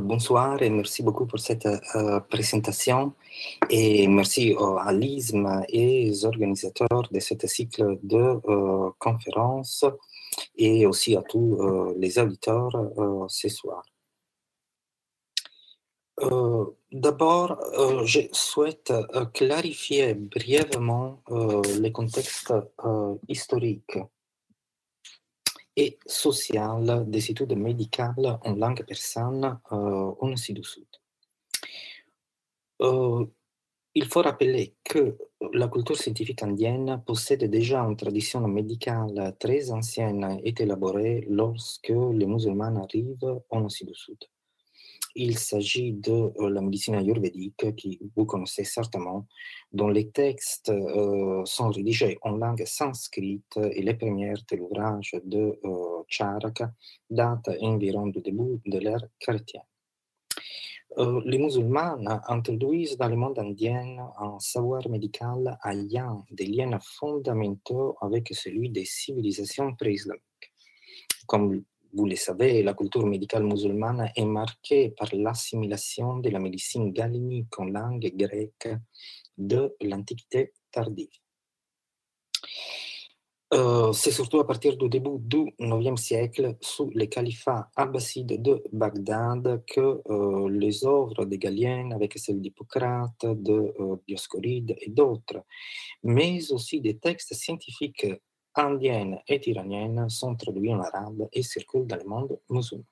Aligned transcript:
Bonsoir 0.00 0.60
et 0.62 0.70
merci 0.70 1.02
beaucoup 1.02 1.24
pour 1.26 1.38
cette 1.38 1.66
euh, 1.66 2.18
présentation. 2.20 3.12
Et 3.70 4.08
merci 4.08 4.54
à 4.80 4.92
l'ISM 4.92 5.64
et 5.68 6.10
aux 6.10 6.26
organisateurs 6.26 7.08
de 7.10 7.20
ce 7.20 7.34
cycle 7.46 7.98
de 8.02 8.40
euh, 8.48 8.90
conférences 8.98 9.84
et 10.56 10.86
aussi 10.86 11.16
à 11.16 11.22
tous 11.22 11.58
euh, 11.60 11.94
les 11.96 12.18
auditeurs 12.18 12.72
ce 13.28 13.48
soir. 13.48 13.82
D'abord, 16.92 17.58
je 18.04 18.20
souhaite 18.32 18.92
clarifier 19.32 20.14
brièvement 20.14 21.20
le 21.28 21.88
contexte 21.88 22.54
historique 23.28 23.98
et 25.76 25.98
sociale 26.06 27.04
des 27.08 27.30
études 27.30 27.56
médicales 27.56 28.38
en 28.42 28.54
langue 28.54 28.84
persane 28.84 29.58
euh, 29.72 30.12
en 30.20 30.36
Sud-Sud. 30.36 30.86
Euh, 32.80 33.24
il 33.94 34.06
faut 34.06 34.22
rappeler 34.22 34.74
que 34.82 35.16
la 35.52 35.68
culture 35.68 35.96
scientifique 35.96 36.42
indienne 36.42 37.00
possède 37.06 37.44
déjà 37.44 37.80
une 37.82 37.96
tradition 37.96 38.40
médicale 38.48 39.36
très 39.38 39.70
ancienne 39.70 40.40
et 40.42 40.54
élaborée 40.58 41.24
lorsque 41.28 41.88
les 41.88 42.26
musulmans 42.26 42.82
arrivent 42.82 43.40
en 43.50 43.68
Sud-Sud. 43.68 44.18
Il 45.16 45.38
s'agit 45.38 45.92
de 45.92 46.12
euh, 46.12 46.50
la 46.50 46.60
médecine 46.60 46.96
ayurvédique, 46.96 47.76
qui 47.76 48.00
vous 48.16 48.26
connaissez 48.26 48.64
certainement, 48.64 49.26
dont 49.72 49.88
les 49.88 50.10
textes 50.10 50.70
euh, 50.70 51.44
sont 51.44 51.68
rédigés 51.70 52.18
en 52.22 52.32
langue 52.32 52.64
sanscrite 52.66 53.56
et 53.56 53.82
les 53.82 53.94
premières 53.94 54.42
de 54.50 54.56
de 55.24 55.60
euh, 55.64 56.02
Charaka 56.08 56.72
datent 57.08 57.50
environ 57.60 58.08
du 58.08 58.20
début 58.20 58.60
de 58.66 58.78
l'ère 58.78 59.06
chrétienne. 59.20 59.62
les 61.32 61.38
musulmans 61.38 61.96
introduisent 62.36 62.96
dans 62.96 63.08
le 63.08 63.16
monde 63.16 63.38
indien 63.38 63.86
un 64.26 64.38
savoir 64.38 64.82
médical 64.88 65.58
ayant 65.64 66.24
des 66.30 66.46
liens 66.46 66.78
fondamentaux 66.98 67.96
avec 68.00 68.24
celui 68.42 68.68
des 68.70 68.84
civilisations 68.84 69.74
pré-islamiques, 69.74 70.46
comme 71.26 71.64
vous 71.94 72.06
le 72.06 72.16
savez, 72.16 72.62
la 72.62 72.74
culture 72.74 73.06
médicale 73.06 73.44
musulmane 73.44 74.10
est 74.16 74.24
marquée 74.24 74.90
par 74.90 75.08
l'assimilation 75.12 76.18
de 76.18 76.28
la 76.28 76.40
médecine 76.40 76.92
galénique 76.92 77.58
en 77.58 77.66
langue 77.66 78.12
grecque 78.16 78.68
de 79.38 79.74
l'Antiquité 79.80 80.52
tardive. 80.72 81.08
Euh, 83.52 83.92
c'est 83.92 84.10
surtout 84.10 84.40
à 84.40 84.46
partir 84.46 84.76
du 84.76 84.88
début 84.88 85.18
du 85.20 85.54
IXe 85.60 86.00
siècle, 86.00 86.56
sous 86.60 86.90
le 86.92 87.06
califat 87.06 87.70
abbasside 87.76 88.42
de 88.42 88.64
Bagdad, 88.72 89.62
que 89.64 90.02
euh, 90.10 90.48
les 90.50 90.84
œuvres 90.84 91.24
de 91.24 91.36
Galien, 91.36 91.92
avec 91.92 92.18
celles 92.18 92.40
d'Hippocrate, 92.40 93.24
de 93.24 93.72
euh, 93.78 93.96
Dioscoride 94.08 94.74
et 94.80 94.90
d'autres, 94.90 95.44
mais 96.02 96.50
aussi 96.50 96.80
des 96.80 96.98
textes 96.98 97.34
scientifiques 97.34 98.06
indienne 98.56 99.18
et 99.28 99.40
iranienne 99.50 100.08
sont 100.08 100.34
traduits 100.36 100.72
en 100.72 100.80
arabe 100.80 101.28
et 101.32 101.42
circulent 101.42 101.86
dans 101.86 101.96
le 101.96 102.04
monde 102.04 102.38
musulman. 102.50 102.84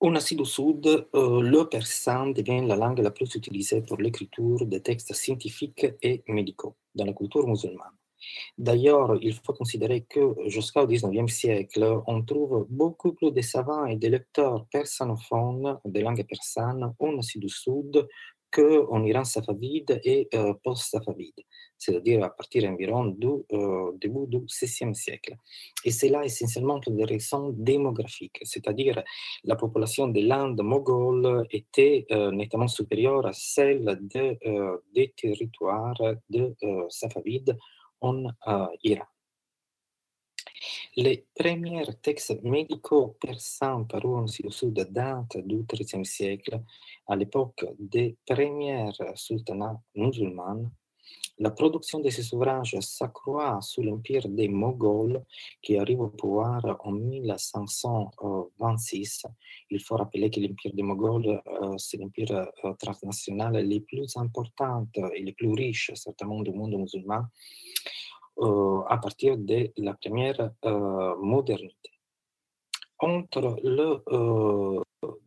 En 0.00 0.14
Asie 0.14 0.36
du 0.36 0.44
Sud, 0.44 0.86
euh, 0.86 1.40
le 1.40 1.68
persan 1.68 2.28
devient 2.28 2.64
la 2.64 2.76
langue 2.76 3.00
la 3.00 3.10
plus 3.10 3.34
utilisée 3.34 3.82
pour 3.82 3.96
l'écriture 3.96 4.64
des 4.64 4.80
textes 4.80 5.12
scientifiques 5.12 5.86
et 6.02 6.22
médicaux 6.28 6.76
dans 6.94 7.04
la 7.04 7.12
culture 7.12 7.48
musulmane. 7.48 7.98
D'ailleurs, 8.56 9.18
il 9.22 9.34
faut 9.34 9.52
considérer 9.52 10.02
que 10.08 10.34
jusqu'au 10.46 10.86
XIXe 10.86 11.32
siècle, 11.32 12.00
on 12.06 12.22
trouve 12.22 12.66
beaucoup 12.68 13.12
plus 13.12 13.32
de 13.32 13.40
savants 13.40 13.86
et 13.86 13.96
de 13.96 14.08
lecteurs 14.08 14.66
persanophones 14.70 15.78
de 15.84 16.00
langue 16.00 16.24
persane 16.26 16.94
en 16.98 17.18
Asie 17.18 17.38
du 17.38 17.48
Sud 17.48 18.06
qu'en 18.58 19.04
Iran 19.04 19.24
safavide 19.24 20.00
et 20.04 20.28
euh, 20.34 20.54
post-safavide 20.64 21.40
c'est-à-dire 21.80 22.24
à 22.24 22.30
partir 22.30 22.68
environ 22.68 23.04
du 23.04 23.28
euh, 23.52 23.92
début 24.00 24.26
du 24.26 24.40
XVIe 24.40 24.92
siècle. 24.96 25.36
Et 25.84 25.92
c'est 25.92 26.08
là 26.08 26.24
essentiellement 26.24 26.80
pour 26.80 26.92
des 26.92 27.04
raisons 27.04 27.50
démographiques, 27.50 28.40
c'est-à-dire 28.42 29.00
la 29.44 29.54
population 29.54 30.08
de 30.08 30.20
l'Inde 30.20 30.60
moghole 30.60 31.46
était 31.52 32.04
euh, 32.10 32.32
nettement 32.32 32.66
supérieure 32.66 33.24
à 33.26 33.32
celle 33.32 33.84
de, 33.84 34.36
des 34.92 35.14
territoires 35.16 36.00
de 36.28 36.56
Safavides 36.88 37.56
en 38.00 38.24
Iran. 38.82 39.06
Les 40.96 41.26
premiers 41.34 41.86
textes 42.02 42.42
médicaux 42.42 43.16
persans 43.20 43.84
parus 43.84 44.40
au 44.44 44.50
sud 44.50 44.74
datent 44.90 45.38
du 45.44 45.64
XIIIe 45.64 46.04
siècle, 46.04 46.60
à 47.06 47.16
l'époque 47.16 47.64
des 47.78 48.16
premiers 48.26 48.90
sultanats 49.14 49.80
musulmans 49.94 50.70
la 51.40 51.50
production 51.50 52.00
de 52.00 52.10
ces 52.10 52.34
ouvrages 52.34 52.76
s'accroît 52.80 53.60
sous 53.62 53.80
l'empire 53.82 54.28
des 54.28 54.48
Moghols 54.48 55.22
qui 55.62 55.78
arrive 55.78 56.00
au 56.00 56.08
pouvoir 56.08 56.60
en 56.84 56.90
1526. 56.90 59.26
Il 59.70 59.80
faut 59.80 59.94
rappeler 59.96 60.30
que 60.30 60.40
l'empire 60.40 60.72
des 60.74 60.82
Moghols, 60.82 61.40
euh, 61.46 61.78
c'est 61.78 61.98
l'empire 61.98 62.48
euh, 62.64 62.74
transnational 62.74 63.68
le 63.68 63.78
plus 63.80 64.16
important 64.16 64.88
et 65.14 65.22
le 65.22 65.32
plus 65.32 65.52
riche, 65.52 65.92
certainement, 65.94 66.42
du 66.42 66.50
monde 66.50 66.76
musulman, 66.76 67.22
à 68.40 68.98
partir 68.98 69.36
de 69.36 69.70
la 69.76 69.94
première 69.94 70.52
modernité. 71.20 71.90
Entre 73.00 73.56
le 73.62 74.02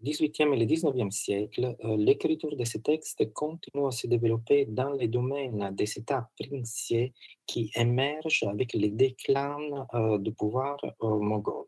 18e 0.04 0.54
et 0.54 0.58
le 0.58 0.66
19e 0.66 1.12
siècle, 1.12 1.76
euh, 1.86 1.96
l'écriture 1.96 2.56
de 2.56 2.66
ces 2.66 2.82
textes 2.82 3.32
continue 3.34 3.88
à 3.88 3.92
se 3.92 4.08
développer 4.08 4.66
dans 4.66 4.92
les 4.92 5.08
domaines 5.08 5.74
des 5.74 5.98
États 5.98 6.30
princiers 6.38 7.14
qui 7.48 7.72
émergent 7.76 8.44
avec 8.44 8.74
le 8.74 8.90
déclin 8.90 9.88
euh, 9.94 10.18
du 10.18 10.34
pouvoir 10.34 10.78
euh, 10.84 11.20
moghol. 11.20 11.68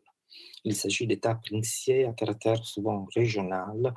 Il 0.64 0.74
s'agit 0.74 1.06
d'États 1.06 1.36
princiers 1.36 2.04
à 2.06 2.12
caractère 2.12 2.64
souvent 2.64 3.06
régional 3.14 3.94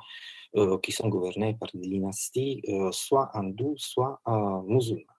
qui 0.82 0.92
sont 0.92 1.08
gouvernés 1.08 1.54
par 1.60 1.68
des 1.74 1.88
dynasties 1.88 2.62
soit 2.90 3.28
hindoues, 3.36 3.76
soit 3.76 4.18
musulmanes. 4.66 5.17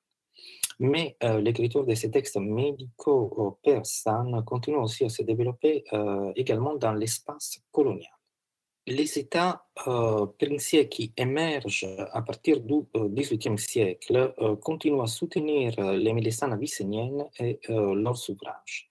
Mais 0.80 1.18
l'écriture 1.42 1.86
de 1.86 1.94
ces 1.94 2.10
textes 2.10 2.38
médicaux 2.38 3.60
persans 3.64 4.42
continue 4.44 4.78
aussi 4.78 5.04
à 5.04 5.10
se 5.10 5.24
développer 5.24 5.84
également 6.36 6.76
dans 6.76 6.94
l'espace 6.94 7.60
colonial 7.72 8.12
les 8.90 9.20
États 9.20 9.64
euh, 9.88 10.26
princiers 10.38 10.90
qui 10.90 11.14
émergent 11.16 11.88
à 12.12 12.22
partir 12.22 12.60
du 12.60 12.76
XVIIIe 12.96 13.54
euh, 13.54 13.58
siècle 13.58 14.34
euh, 14.42 14.56
continuent 14.56 15.02
à 15.02 15.08
soutenir 15.08 15.80
les 15.80 16.14
médecins 16.14 16.52
avicéniennes 16.52 17.26
et 17.40 17.60
leurs 17.70 18.30
ouvrages. 18.30 18.90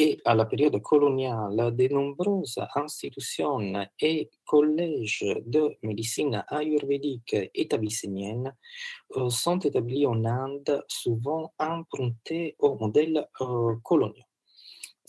Et 0.00 0.20
à 0.24 0.32
la 0.36 0.44
période 0.44 0.80
coloniale, 0.80 1.74
de 1.74 1.88
nombreuses 1.88 2.60
institutions 2.76 3.84
et 4.00 4.30
collèges 4.46 5.24
de 5.44 5.76
médecine 5.82 6.44
ayurvédique 6.46 7.34
et 7.34 7.68
avicénienne 7.72 8.54
sont 9.28 9.58
établis 9.58 10.06
en 10.06 10.24
Inde, 10.24 10.84
souvent 10.86 11.52
empruntés 11.58 12.54
au 12.60 12.76
modèle 12.76 13.26
colonial. 13.82 14.27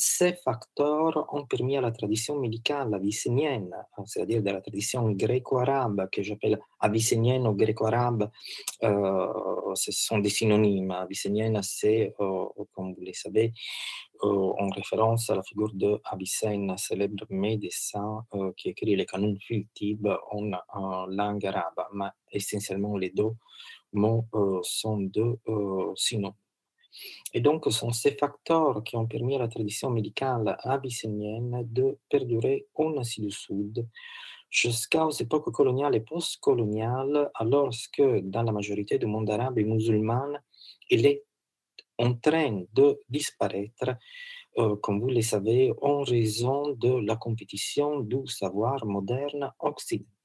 Ces 0.01 0.33
facteurs 0.33 1.27
ont 1.33 1.45
permis 1.45 1.75
à 1.75 1.81
la 1.81 1.91
tradition 1.91 2.39
médicale 2.39 2.93
avicénienne, 2.93 3.75
c'est-à-dire 4.05 4.41
de 4.41 4.49
la 4.49 4.61
tradition 4.61 5.11
gréco-arabe, 5.11 6.07
que 6.09 6.23
j'appelle 6.23 6.57
avicénienne 6.79 7.45
ou 7.45 7.53
gréco-arabe, 7.53 8.31
ce 8.81 9.91
sont 9.91 10.19
des 10.19 10.29
synonymes. 10.29 10.91
Avicénienne, 10.91 11.59
c'est, 11.63 12.13
comme 12.17 12.93
vous 12.93 13.01
le 13.05 13.11
savez, 13.11 13.51
euh, 14.23 14.53
en 14.57 14.69
référence 14.69 15.29
à 15.29 15.35
la 15.35 15.43
figure 15.43 15.73
de 15.73 16.01
célèbre 16.77 17.25
médecin 17.29 18.25
qui 18.55 18.69
écrit 18.69 18.95
les 18.95 19.05
canons 19.05 19.35
Fultib 19.41 20.07
en, 20.31 20.51
en, 20.69 21.07
langue 21.07 21.45
arabe, 21.45 21.87
mais 21.93 22.07
essentiellement 22.31 22.95
les 22.95 23.09
deux 23.09 23.31
mots 23.91 24.25
sont 24.63 24.99
de 24.99 25.37
synonymes. 25.95 26.48
Et 27.33 27.41
donc, 27.41 27.65
ce 27.65 27.71
sont 27.71 27.91
ces 27.91 28.15
facteurs 28.15 28.83
qui 28.83 28.95
ont 28.95 29.05
permis 29.05 29.35
à 29.35 29.39
la 29.39 29.47
tradition 29.47 29.89
médicale 29.89 30.57
abyssinienne 30.61 31.67
de 31.71 31.97
perdurer 32.09 32.67
en 32.75 32.97
Asie 32.97 33.21
du 33.21 33.31
Sud 33.31 33.87
jusqu'aux 34.49 35.11
époques 35.11 35.51
coloniales 35.51 35.95
et 35.95 35.99
post-coloniales, 36.01 37.29
alors 37.35 37.71
que 37.93 38.19
dans 38.21 38.43
la 38.43 38.51
majorité 38.51 38.97
du 38.97 39.05
monde 39.05 39.29
arabe 39.29 39.59
et 39.59 39.63
musulman, 39.63 40.33
il 40.89 41.05
est 41.05 41.23
en 41.97 42.13
train 42.15 42.63
de 42.73 42.99
disparaître, 43.09 43.95
euh, 44.57 44.75
comme 44.77 44.99
vous 44.99 45.09
le 45.09 45.21
savez, 45.21 45.71
en 45.81 46.01
raison 46.01 46.69
de 46.69 47.05
la 47.05 47.15
compétition 47.15 47.99
du 47.99 48.25
savoir 48.25 48.85
moderne 48.85 49.53
occidental. 49.59 50.18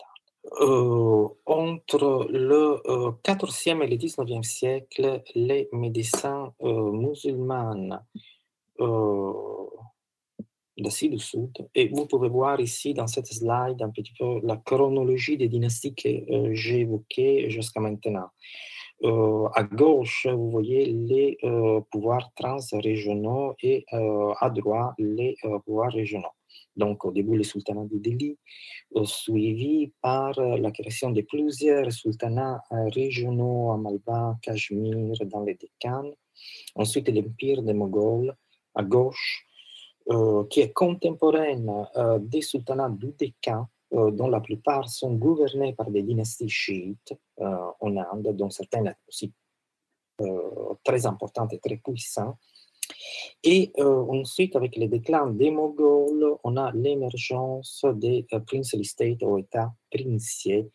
Euh, 0.60 1.28
entre 1.46 2.28
le 2.30 2.80
euh, 2.86 3.10
14e 3.24 3.82
et 3.82 3.86
le 3.88 3.96
19e 3.96 4.42
siècle, 4.44 5.22
les 5.34 5.68
médecins 5.72 6.52
euh, 6.62 6.92
musulmans 6.92 8.00
sud 10.90 11.14
au 11.14 11.18
sud. 11.18 11.50
Et 11.74 11.88
vous 11.88 12.06
pouvez 12.06 12.28
voir 12.28 12.60
ici 12.60 12.94
dans 12.94 13.06
cette 13.06 13.26
slide 13.26 13.80
un 13.80 13.90
petit 13.90 14.12
peu 14.18 14.40
la 14.42 14.56
chronologie 14.56 15.36
des 15.36 15.48
dynasties 15.48 15.94
que 15.94 16.08
euh, 16.08 16.54
j'ai 16.54 16.80
évoquées 16.80 17.50
jusqu'à 17.50 17.80
maintenant. 17.80 18.28
Euh, 19.02 19.48
à 19.54 19.64
gauche, 19.64 20.26
vous 20.26 20.50
voyez 20.50 20.86
les 20.86 21.36
euh, 21.44 21.80
pouvoirs 21.90 22.30
transrégionaux 22.34 23.54
et 23.62 23.84
à 24.40 24.50
droite, 24.50 24.94
les 24.98 25.36
pouvoirs 25.64 25.92
régionaux. 25.92 26.34
Donc, 26.76 27.04
au 27.04 27.12
début, 27.12 27.36
le 27.36 27.44
sultanat 27.44 27.84
de 27.84 27.98
Delhi, 27.98 28.36
suivi 29.04 29.92
par 30.00 30.32
la 30.40 30.70
création 30.70 31.10
de 31.10 31.22
plusieurs 31.22 31.92
sultanats 31.92 32.60
régionaux 32.70 33.70
à 33.72 33.76
Malba, 33.76 34.36
Cachemire, 34.42 35.16
dans 35.26 35.42
les 35.42 35.54
Décan. 35.54 36.10
Ensuite, 36.74 37.08
l'empire 37.08 37.62
des 37.62 37.74
Moghols 37.74 38.34
à 38.74 38.82
gauche, 38.82 39.46
euh, 40.10 40.44
qui 40.50 40.60
est 40.60 40.72
contemporaine 40.72 41.70
euh, 41.96 42.18
des 42.18 42.42
sultanats 42.42 42.90
du 42.90 43.12
Décan, 43.12 43.66
euh, 43.94 44.10
dont 44.10 44.28
la 44.28 44.40
plupart 44.40 44.86
sont 44.88 45.14
gouvernés 45.14 45.72
par 45.72 45.90
des 45.90 46.02
dynasties 46.02 46.50
chiites 46.50 47.14
en 47.38 47.96
Inde, 47.96 48.36
dont 48.36 48.50
certaines 48.50 48.94
aussi 49.08 49.32
très 50.84 51.06
importantes 51.06 51.54
et 51.54 51.58
très 51.58 51.76
puissantes. 51.76 52.36
Et 53.42 53.72
ensuite, 53.78 54.56
avec 54.56 54.76
le 54.76 54.88
déclin 54.88 55.26
des 55.28 55.50
Moghols, 55.50 56.36
on 56.44 56.56
a 56.56 56.72
l'émergence 56.72 57.84
des 57.94 58.26
princely 58.46 58.84
states 58.84 59.22
ou 59.22 59.38
États 59.38 59.72
princiers 59.90 60.70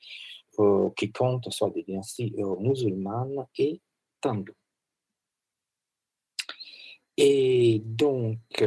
qui 0.96 1.12
comptent 1.12 1.52
soit 1.52 1.70
des 1.72 1.84
dynasties 1.84 2.34
musulmanes 2.60 3.46
et 3.58 3.82
tandou. 4.22 4.54
Et 7.18 7.82
donc, 7.84 8.64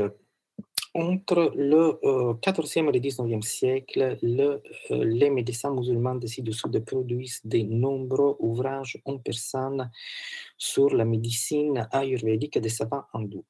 entre 0.95 1.53
le 1.57 1.99
XIVe 2.43 2.89
et 2.89 2.93
le 2.93 2.99
XIXe 2.99 3.47
siècle, 3.47 4.19
le, 4.23 4.63
euh, 4.91 5.05
les 5.05 5.31
médecins 5.31 5.73
musulmans 5.75 6.17
de 6.17 6.27
ci-dessous 6.27 6.71
produisent 6.85 7.41
de 7.45 7.59
nombreux 7.59 8.37
ouvrages 8.41 9.01
en 9.07 9.19
personne 9.19 9.91
sur 10.59 10.95
la 10.95 11.05
médecine 11.05 11.89
ayurvédique 11.93 12.59
des 12.59 12.69
savants 12.69 13.05
hindous. 13.15 13.45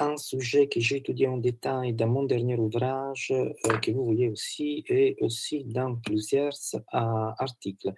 Un 0.00 0.16
sujet 0.16 0.68
que 0.68 0.80
j'ai 0.80 0.98
étudié 0.98 1.26
en 1.26 1.38
détail 1.38 1.92
dans 1.92 2.06
mon 2.06 2.22
dernier 2.22 2.56
ouvrage, 2.56 3.32
euh, 3.32 3.78
que 3.82 3.90
vous 3.90 4.04
voyez 4.06 4.30
aussi, 4.30 4.84
et 4.88 5.16
aussi 5.20 5.64
dans 5.64 5.96
plusieurs 5.96 6.54
euh, 6.74 6.78
articles. 6.94 7.92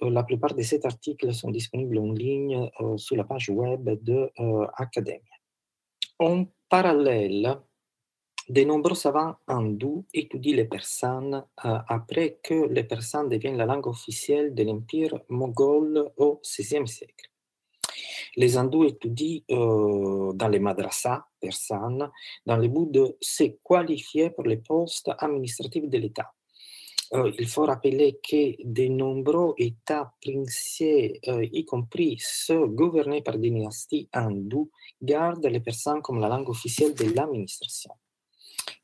la 0.00 0.22
plupart 0.22 0.54
de 0.54 0.62
ces 0.62 0.84
articles 0.84 1.32
sont 1.34 1.50
disponibles 1.50 1.98
en 1.98 2.12
ligne 2.12 2.70
sur 2.96 3.16
la 3.16 3.24
page 3.24 3.48
web 3.48 3.88
de 4.02 4.30
Academia. 4.76 5.22
En 6.20 6.46
parallèle, 6.68 7.58
de 8.48 8.64
nombreux 8.64 8.94
savants 8.94 9.36
hindous 9.46 10.06
étudient 10.14 10.56
les 10.56 10.64
persanes 10.64 11.44
euh, 11.66 11.78
après 11.86 12.38
que 12.42 12.66
les 12.68 12.84
persanes 12.84 13.28
deviennent 13.28 13.58
la 13.58 13.66
langue 13.66 13.86
officielle 13.86 14.54
de 14.54 14.62
l'empire 14.62 15.20
moghol 15.28 16.10
au 16.16 16.40
XVIe 16.42 16.88
siècle. 16.88 17.30
Les 18.36 18.56
hindous 18.56 18.84
étudient 18.84 19.42
euh, 19.50 20.32
dans 20.32 20.48
les 20.48 20.60
madrasas 20.60 21.26
persanes 21.38 22.10
dans 22.46 22.56
le 22.56 22.68
but 22.68 22.90
de 22.90 23.18
se 23.20 23.44
qualifier 23.62 24.30
pour 24.30 24.44
les 24.44 24.56
postes 24.56 25.10
administratifs 25.18 25.88
de 25.88 25.98
l'État. 25.98 26.32
Euh, 27.12 27.30
il 27.38 27.48
faut 27.48 27.64
rappeler 27.64 28.18
que 28.26 28.56
de 28.64 28.88
nombreux 28.88 29.52
États 29.58 30.14
princiers, 30.22 31.20
y 31.52 31.66
compris 31.66 32.16
ceux 32.18 32.66
gouvernés 32.66 33.20
par 33.20 33.36
des 33.36 33.50
dynasties 33.50 34.08
hindoues, 34.14 34.70
gardent 35.02 35.46
les 35.46 35.60
persanes 35.60 36.00
comme 36.00 36.20
la 36.20 36.28
langue 36.28 36.48
officielle 36.48 36.94
de 36.94 37.14
l'administration 37.14 37.92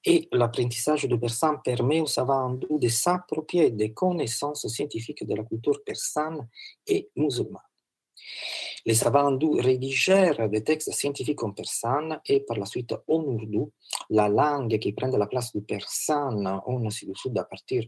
et 0.05 0.29
l'apprentissage 0.33 1.05
du 1.07 1.19
persan 1.19 1.59
permet 1.59 2.01
aux 2.01 2.07
savants 2.07 2.47
hindous 2.47 2.79
de 2.79 2.89
s'approprier 2.89 3.71
des 3.71 3.93
connaissances 3.93 4.67
scientifiques 4.69 5.27
de 5.27 5.35
la 5.35 5.45
culture 5.45 5.83
persane 5.85 6.49
et 6.87 7.11
musulmane. 7.17 7.63
Les 8.87 8.95
savants 8.95 9.29
hindous 9.29 9.55
rédigèrent 9.55 10.49
des 10.51 10.63
textes 10.63 10.93
scientifiques 10.93 11.43
en 11.43 11.53
persane 11.53 12.21
et 12.27 12.41
par 12.41 12.59
la 12.59 12.67
suite 12.67 12.93
en 12.93 13.23
ourdou, 13.23 13.73
la 14.11 14.29
langue 14.29 14.79
qui 14.79 14.93
prend 14.93 15.09
la 15.09 15.27
place 15.27 15.53
du 15.53 15.63
persane 15.63 16.47
en 16.47 16.87
Asie 16.87 17.07
du 17.07 17.15
Sud 17.15 17.37
à 17.39 17.45
partir 17.45 17.85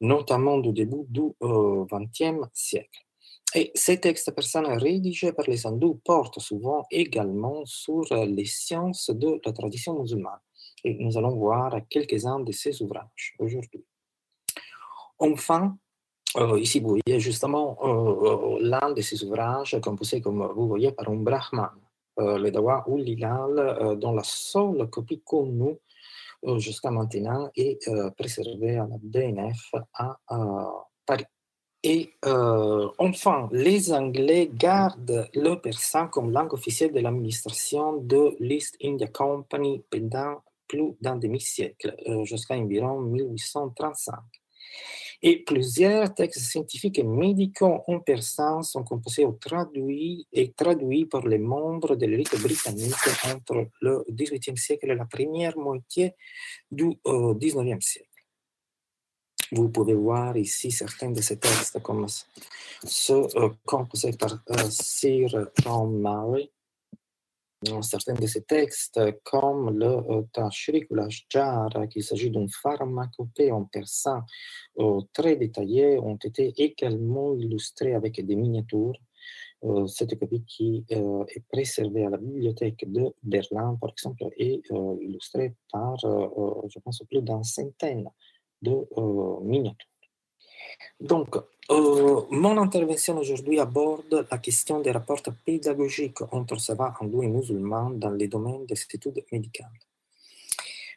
notamment 0.00 0.58
du 0.58 0.72
début 0.72 1.04
du 1.08 1.22
XXe 1.42 2.22
euh, 2.22 2.46
siècle. 2.52 3.00
Et 3.54 3.72
ces 3.74 3.98
textes 3.98 4.30
persanes 4.32 4.66
rédigés 4.66 5.32
par 5.32 5.46
les 5.48 5.66
hindous 5.66 6.00
portent 6.04 6.38
souvent 6.38 6.84
également 6.90 7.64
sur 7.64 8.02
les 8.12 8.44
sciences 8.44 9.10
de 9.10 9.40
la 9.44 9.52
tradition 9.52 9.98
musulmane. 9.98 10.38
Et 10.84 10.94
nous 10.94 11.16
allons 11.18 11.34
voir 11.36 11.74
quelques-uns 11.88 12.40
de 12.40 12.52
ces 12.52 12.82
ouvrages 12.82 13.34
aujourd'hui. 13.38 13.84
Enfin, 15.18 15.76
euh, 16.36 16.58
ici, 16.60 16.80
vous 16.80 16.98
voyez 17.00 17.20
justement 17.20 17.78
euh, 17.82 18.56
euh, 18.56 18.58
l'un 18.60 18.92
de 18.92 19.00
ces 19.00 19.24
ouvrages 19.24 19.76
composé, 19.82 20.20
comme 20.20 20.46
vous 20.54 20.68
voyez, 20.68 20.92
par 20.92 21.08
un 21.08 21.16
brahman, 21.16 21.70
le 22.18 22.50
Dawa 22.50 22.84
ou 22.88 22.96
Lilal, 22.96 23.96
dont 24.00 24.12
la 24.12 24.24
seule 24.24 24.90
copie 24.90 25.22
connue 25.24 25.78
jusqu'à 26.56 26.90
maintenant 26.90 27.48
est 27.54 27.88
préservée 28.16 28.76
à 28.76 28.88
la 28.88 28.96
DNF 29.00 29.72
à 29.94 30.18
Paris. 31.06 31.26
Et 31.84 32.10
enfin, 32.24 33.48
les 33.52 33.92
Anglais 33.92 34.50
gardent 34.52 35.28
le 35.32 35.54
persan 35.60 36.08
comme 36.08 36.32
langue 36.32 36.54
officielle 36.54 36.92
de 36.92 36.98
l'administration 36.98 37.98
de 37.98 38.34
l'East 38.40 38.76
India 38.82 39.06
Company 39.06 39.84
pendant 39.88 40.42
plus 40.68 40.94
d'un 41.00 41.16
demi-siècle, 41.16 41.94
euh, 42.06 42.24
jusqu'à 42.24 42.54
environ 42.54 43.00
1835. 43.00 44.14
Et 45.20 45.42
plusieurs 45.42 46.14
textes 46.14 46.44
scientifiques 46.44 47.00
et 47.00 47.02
médicaux 47.02 47.82
en 47.88 47.98
persan 47.98 48.62
sont 48.62 48.84
composés 48.84 49.24
ou 49.24 49.32
traduits 49.32 50.28
et 50.32 50.52
traduits 50.52 51.06
par 51.06 51.26
les 51.26 51.38
membres 51.38 51.96
de 51.96 52.06
l'élite 52.06 52.40
britannique 52.40 52.94
entre 53.26 53.68
le 53.80 54.04
XVIIIe 54.10 54.56
siècle 54.56 54.92
et 54.92 54.94
la 54.94 55.06
première 55.06 55.58
moitié 55.58 56.14
du 56.70 56.90
XIXe 57.04 57.56
euh, 57.56 57.80
siècle. 57.80 58.08
Vous 59.50 59.70
pouvez 59.70 59.94
voir 59.94 60.36
ici 60.36 60.70
certains 60.70 61.10
de 61.10 61.20
ces 61.20 61.38
textes 61.38 61.80
comme 61.82 62.06
ceux 62.84 63.26
euh, 63.36 63.48
composés 63.66 64.12
par 64.12 64.38
Sir 64.70 65.50
John 65.62 66.00
Murray, 66.00 66.50
certains 67.82 68.14
de 68.14 68.26
ces 68.26 68.42
textes, 68.42 69.00
comme 69.24 69.76
le 69.76 69.86
euh, 69.86 70.22
Tashrikul 70.32 71.08
qu'il 71.90 72.04
s'agit 72.04 72.30
d'une 72.30 72.48
pharmacopée 72.48 73.50
en 73.50 73.64
persan 73.64 74.22
euh, 74.78 75.00
très 75.12 75.36
détaillée, 75.36 75.98
ont 75.98 76.16
été 76.16 76.52
également 76.56 77.34
illustrés 77.34 77.94
avec 77.94 78.24
des 78.24 78.36
miniatures. 78.36 78.98
Euh, 79.64 79.88
cette 79.88 80.16
copie 80.18 80.44
qui 80.46 80.84
est 80.88 81.44
préservée 81.50 82.04
à 82.06 82.10
la 82.10 82.18
bibliothèque 82.18 82.84
de 82.86 83.12
Berlin, 83.24 83.76
par 83.80 83.90
exemple, 83.90 84.24
est 84.36 84.62
illustrée 85.00 85.54
par, 85.72 85.96
je 85.98 86.78
pense, 86.78 87.02
plus 87.08 87.22
d'une 87.22 87.42
centaine 87.42 88.08
de 88.62 88.86
miniatures. 89.42 89.97
Donc, 91.00 91.36
euh, 91.70 92.22
mon 92.30 92.56
intervention 92.56 93.18
aujourd'hui 93.18 93.60
aborde 93.60 94.26
la 94.30 94.38
question 94.38 94.80
des 94.80 94.90
rapports 94.90 95.22
pédagogiques 95.44 96.22
entre 96.32 96.58
savants 96.58 96.92
hindous 97.00 97.22
et 97.22 97.28
musulmans 97.28 97.90
dans 97.90 98.10
les 98.10 98.28
domaines 98.28 98.64
des 98.66 98.80
études 98.94 99.24
médicales. 99.30 99.78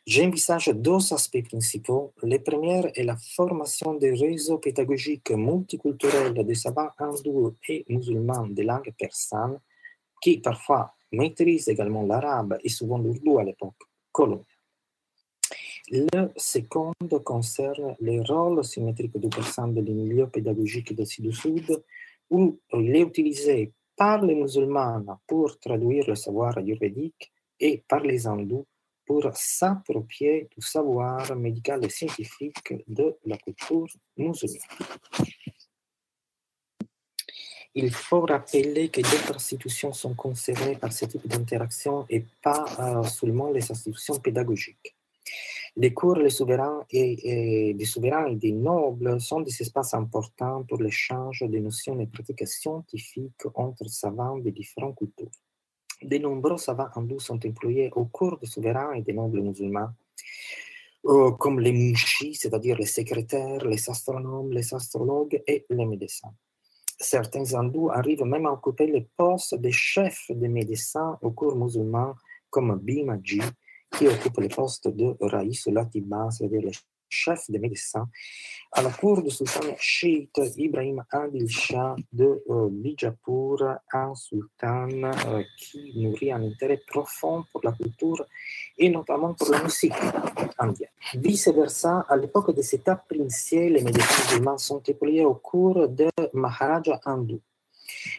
J'envisage 0.05 0.69
deux 0.69 1.13
aspects 1.13 1.43
principaux. 1.43 2.13
Le 2.23 2.37
premier 2.39 2.91
est 2.95 3.03
la 3.03 3.17
formation 3.17 3.93
des 3.93 4.11
réseaux 4.11 4.57
pédagogiques 4.57 5.31
multiculturels 5.31 6.33
des 6.33 6.55
savants 6.55 6.89
hindous 6.97 7.55
et 7.69 7.85
musulmans 7.87 8.47
de 8.47 8.63
langue 8.63 8.93
persane, 8.97 9.59
qui 10.21 10.39
parfois 10.39 10.93
maîtrisent 11.11 11.67
également 11.67 12.03
l'arabe 12.03 12.57
et 12.63 12.69
souvent 12.69 12.97
l'ourdou 12.97 13.37
à 13.37 13.43
l'époque 13.43 13.83
coloniale. 14.11 14.50
Le 15.93 16.31
second 16.37 16.93
concerne 17.25 17.97
le 17.99 18.21
rôle 18.21 18.63
symétrique 18.63 19.17
du 19.17 19.27
persan 19.27 19.67
dans 19.67 19.81
les 19.81 19.91
milieux 19.91 20.27
pédagogiques 20.27 20.95
du 20.95 21.05
Sud-Sud, 21.05 21.83
où 22.29 22.57
il 22.71 22.95
est 22.95 23.01
utilisé 23.01 23.73
par 23.97 24.21
les 24.21 24.35
musulmans 24.35 25.03
pour 25.27 25.59
traduire 25.59 26.07
le 26.07 26.15
savoir 26.15 26.57
ayurvédique 26.57 27.33
et 27.59 27.83
par 27.85 27.99
les 27.99 28.25
hindous 28.25 28.65
pour 29.05 29.29
s'approprier 29.33 30.47
du 30.55 30.65
savoir 30.65 31.35
médical 31.35 31.83
et 31.83 31.89
scientifique 31.89 32.73
de 32.87 33.17
la 33.25 33.35
culture 33.35 33.87
musulmane. 34.15 34.61
Il 37.75 37.91
faut 37.91 38.21
rappeler 38.21 38.87
que 38.87 39.01
d'autres 39.01 39.35
institutions 39.35 39.91
sont 39.91 40.13
concernées 40.13 40.77
par 40.77 40.93
ce 40.93 41.03
type 41.03 41.27
d'interaction 41.27 42.05
et 42.09 42.23
pas 42.41 42.63
euh, 42.79 43.03
seulement 43.03 43.51
les 43.51 43.69
institutions 43.69 44.17
pédagogiques. 44.19 44.95
Les 45.77 45.93
cours 45.93 46.17
les 46.17 46.29
souverains 46.29 46.83
et, 46.89 47.73
des 47.73 47.85
souverains 47.85 48.27
et 48.27 48.35
des 48.35 48.51
nobles 48.51 49.21
sont 49.21 49.39
des 49.39 49.61
espaces 49.61 49.93
importants 49.93 50.63
pour 50.63 50.81
l'échange 50.81 51.43
des 51.47 51.61
notions 51.61 51.97
et 52.01 52.07
pratiques 52.07 52.45
scientifiques 52.45 53.45
entre 53.55 53.87
savants 53.87 54.37
de 54.37 54.49
différentes 54.49 54.97
cultures. 54.97 55.31
De 56.03 56.17
nombreux 56.17 56.57
savants 56.57 56.89
hindous 56.95 57.21
sont 57.21 57.39
employés 57.45 57.89
au 57.95 58.05
cours 58.05 58.37
des 58.39 58.47
souverains 58.47 58.93
et 58.93 59.01
des 59.01 59.13
nobles 59.13 59.41
musulmans, 59.41 59.91
euh, 61.05 61.31
comme 61.31 61.61
les 61.61 61.71
mouchis, 61.71 62.35
c'est-à-dire 62.35 62.77
les 62.77 62.85
secrétaires, 62.85 63.63
les 63.65 63.89
astronomes, 63.89 64.51
les 64.51 64.73
astrologues 64.73 65.41
et 65.47 65.65
les 65.69 65.85
médecins. 65.85 66.33
Certains 66.99 67.53
hindous 67.53 67.89
arrivent 67.91 68.25
même 68.25 68.45
à 68.45 68.51
occuper 68.51 68.87
les 68.87 69.07
postes 69.15 69.55
de 69.55 69.69
chefs 69.69 70.29
des 70.31 70.49
médecins 70.49 71.17
au 71.21 71.31
cours 71.31 71.55
musulman, 71.55 72.13
comme 72.49 72.77
Bhimaji, 72.77 73.41
qui 73.97 74.07
occupe 74.07 74.37
le 74.37 74.47
poste 74.47 74.87
de 74.87 75.15
Raïs 75.19 75.67
Latiba, 75.67 76.29
c'est-à-dire 76.31 76.61
le 76.61 76.71
chef 77.11 77.49
des 77.49 77.59
médecins, 77.59 78.07
à 78.71 78.81
la 78.81 78.89
cour 78.89 79.21
du 79.21 79.29
sultan 79.29 79.75
chiite 79.77 80.39
Ibrahim 80.55 81.03
Adil 81.11 81.49
Shah 81.49 81.95
de 82.13 82.41
euh, 82.49 82.69
Bijapur, 82.71 83.57
un 83.91 84.15
sultan 84.15 84.87
euh, 85.03 85.43
qui 85.57 85.93
nourrit 85.97 86.31
un 86.31 86.41
intérêt 86.43 86.81
profond 86.87 87.43
pour 87.51 87.61
la 87.65 87.73
culture 87.73 88.25
et 88.77 88.89
notamment 88.89 89.33
pour 89.33 89.49
la 89.49 89.61
musique 89.61 89.93
indienne. 90.57 90.89
Vice-versa, 91.15 92.05
à 92.07 92.15
l'époque 92.15 92.55
de 92.55 92.61
cet 92.61 92.89
princier, 93.09 93.69
les 93.69 93.83
médecins 93.83 94.23
musulmans 94.23 94.57
sont 94.57 94.81
déployés 94.83 95.25
au 95.25 95.35
cours 95.35 95.89
de 95.89 96.07
Maharaja 96.33 96.99
Hindu. 97.05 97.39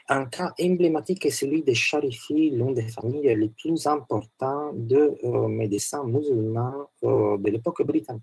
Un 0.09 0.27
cas 0.27 0.53
emblématique 0.61 1.27
est 1.27 1.31
celui 1.31 1.63
des 1.63 1.75
Sharifi, 1.75 2.51
l'une 2.51 2.75
des 2.75 2.89
familles 2.89 3.35
les 3.35 3.49
plus 3.49 3.87
importantes 3.87 4.87
de 4.87 5.19
euh, 5.25 5.49
médecins 5.49 6.05
musulmans 6.05 6.89
de 7.03 7.51
l'époque 7.51 7.83
britannique. 7.85 8.23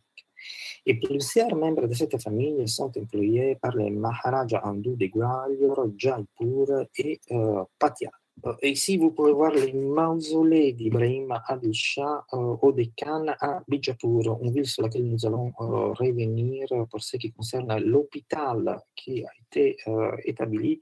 Et 0.85 0.95
plusieurs 0.99 1.55
membres 1.55 1.87
de 1.87 1.93
cette 1.93 2.21
famille 2.21 2.67
sont 2.67 2.91
employés 2.97 3.55
par 3.55 3.75
les 3.75 3.89
Maharajas 3.89 4.61
hindous 4.63 4.95
de 4.95 5.07
Gwalior, 5.07 5.87
Jaipur 5.97 6.85
et 6.97 7.19
euh, 7.31 7.63
Patiala. 7.77 8.18
Euh, 8.45 8.55
ici, 8.63 8.97
vous 8.97 9.11
pouvez 9.11 9.31
voir 9.31 9.51
les 9.51 9.73
mausolées 9.73 10.73
d'Ibrahim 10.73 11.39
Adil 11.47 11.73
Shah 11.73 12.25
euh, 12.33 12.55
au 12.61 12.71
Deccan 12.71 13.25
à 13.39 13.61
Bijapur, 13.67 14.39
une 14.41 14.51
ville 14.51 14.65
sur 14.65 14.83
laquelle 14.83 15.09
nous 15.09 15.25
allons 15.25 15.51
euh, 15.59 15.93
revenir 15.93 16.67
pour 16.89 17.01
ce 17.01 17.17
qui 17.17 17.31
concerne 17.31 17.77
l'hôpital 17.79 18.81
qui 18.95 19.23
a 19.23 19.29
été 19.41 19.77
établi 20.25 20.81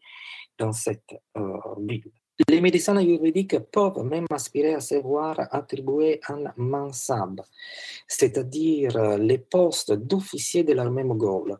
dans 0.57 0.71
cette 0.71 1.15
ville. 1.79 2.11
Les 2.47 2.61
médecins 2.61 2.95
ayurvédiques 2.97 3.57
peuvent 3.71 4.03
même 4.03 4.27
aspirer 4.29 4.75
à 4.75 4.79
se 4.79 4.93
voir 4.93 5.47
attribuer 5.51 6.21
un 6.29 6.43
mansab, 6.55 7.41
c'est-à-dire 8.07 8.95
euh, 8.95 9.17
les 9.17 9.39
postes 9.39 9.93
d'officier 9.93 10.63
de 10.63 10.73
l'armée 10.73 11.03
moghole, 11.03 11.57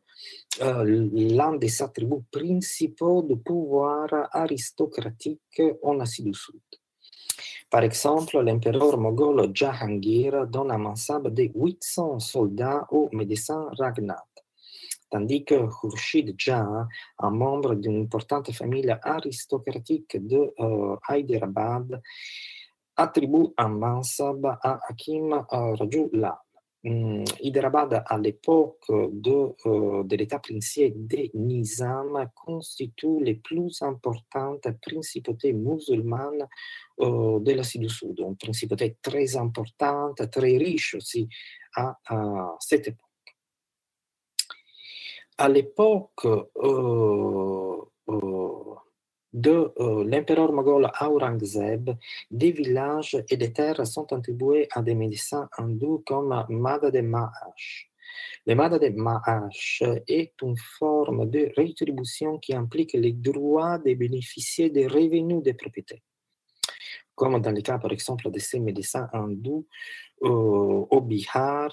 euh, 0.62 1.07
l'un 1.13 1.55
des 1.55 1.81
attributs 1.81 2.24
principaux 2.31 3.24
du 3.24 3.38
pouvoir 3.38 4.29
aristocratique 4.31 5.63
en 5.81 6.00
Asie 6.00 6.22
du 6.22 6.36
Sud. 6.36 6.62
Par 7.72 7.84
exemple, 7.84 8.39
l'empereur 8.39 9.00
moghol 9.00 9.50
Jahangir 9.53 10.46
donne 10.46 10.72
un 10.72 10.77
mansab 10.77 11.34
de 11.34 11.50
800 11.55 12.19
soldats 12.19 12.86
au 12.91 13.10
médecin 13.12 13.67
Ragnar 13.79 14.27
tandis 15.10 15.44
que 15.44 15.68
Khurshid 15.68 16.36
Jah, 16.38 16.88
un 17.20 17.30
membre 17.32 17.76
d'une 17.76 18.04
importante 18.04 18.52
famille 18.52 18.90
aristocratique 19.02 20.18
de 20.28 20.54
euh, 20.60 20.96
Hyderabad, 21.10 22.02
attribue 22.96 23.48
un 23.58 23.70
mansab 23.70 24.46
à 24.46 24.80
Hakim 24.90 25.34
euh, 25.34 25.76
Rajullah. 25.76 26.42
Hmm, 26.84 27.24
Hyderabad, 27.42 28.04
à 28.06 28.18
l'époque 28.18 28.86
de, 28.90 29.54
euh, 29.66 30.04
de 30.04 30.16
l'état 30.16 30.40
princier 30.40 30.94
des 30.96 31.32
Nizam, 31.34 32.30
constitue 32.36 33.24
les 33.24 33.36
plus 33.36 33.82
importantes 33.82 34.68
principautés 34.82 35.54
musulmanes 35.54 36.48
de 37.00 37.52
l'Asie 37.52 37.78
du 37.80 37.90
Sud, 37.90 38.20
une 38.20 38.38
principauté 38.38 38.98
très 39.02 39.36
importante, 39.36 40.30
très 40.32 40.58
riche 40.58 40.96
aussi 40.96 41.30
à 41.76 41.96
cette 42.60 42.88
époque 42.88 43.07
à 45.38 45.50
l'époque 45.50 46.25
euh, 46.25 46.46
euh, 48.10 48.75
de 49.34 49.72
euh, 49.79 50.03
l'empereur 50.03 50.51
moghol 50.51 50.89
Aurangzeb, 51.01 51.91
des 52.32 52.51
villages 52.51 53.24
et 53.29 53.38
des 53.38 53.53
terres 53.53 53.86
sont 53.86 54.12
attribués 54.12 54.67
à 54.72 54.82
des 54.82 54.96
médecins 54.96 55.48
hindous 55.58 56.03
comme 56.06 56.46
Mada 56.50 56.89
de 56.89 57.01
Mahash. 57.01 57.91
Le 58.48 58.56
Mada 58.56 58.79
de 58.79 58.89
Mahash 58.89 59.84
est 60.08 60.34
une 60.41 60.58
forme 60.58 61.29
de 61.29 61.51
rétribution 61.56 62.39
qui 62.39 62.56
implique 62.56 62.94
les 62.94 63.12
droits 63.12 63.77
des 63.77 63.96
bénéficiaires 63.96 64.72
des 64.72 64.88
revenus 64.88 65.44
des 65.44 65.53
propriétés. 65.53 66.01
Comme 67.13 67.39
dans 67.41 67.51
le 67.51 67.62
cas, 67.62 67.77
par 67.79 67.91
exemple, 67.91 68.32
de 68.32 68.39
ces 68.39 68.60
médecins 68.60 69.10
hindous 69.12 69.67
au 70.22 71.01
Bihar, 71.01 71.72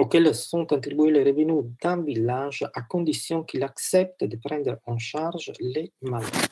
auxquels 0.00 0.34
sont 0.34 0.72
attribués 0.72 1.10
les 1.10 1.24
revenus 1.24 1.64
d'un 1.82 2.00
village 2.00 2.64
à 2.74 2.80
condition 2.80 3.42
qu'il 3.42 3.62
accepte 3.62 4.24
de 4.24 4.36
prendre 4.36 4.78
en 4.86 4.98
charge 4.98 5.52
les 5.60 5.92
malades. 6.00 6.48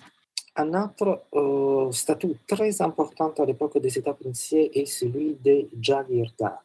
Un 0.54 0.70
autre 0.84 1.22
euh, 1.34 1.90
statut 1.92 2.34
très 2.46 2.82
important 2.82 3.32
à 3.38 3.44
l'époque 3.46 3.78
des 3.78 3.96
États 3.96 4.12
princiers 4.12 4.66
est 4.78 4.84
celui 4.84 5.34
des 5.46 5.68
Jagirdars. 5.80 6.62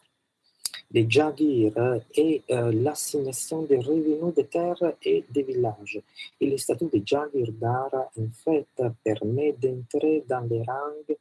Les 0.91 1.05
Jagirs 1.09 2.01
est 2.15 2.43
euh, 2.51 2.71
l'assignation 2.73 3.61
des 3.63 3.77
revenus 3.77 4.33
des 4.35 4.45
terres 4.45 4.93
et 5.03 5.23
des 5.29 5.43
villages. 5.43 6.01
Et 6.41 6.49
le 6.49 6.57
statut 6.57 6.89
des 6.91 7.03
Jagirdars, 7.05 8.09
en 8.23 8.29
fait, 8.43 8.67
permet 9.03 9.53
d'entrer 9.53 10.23
dans 10.27 10.45
les 10.51 10.63
rangs 10.63 11.15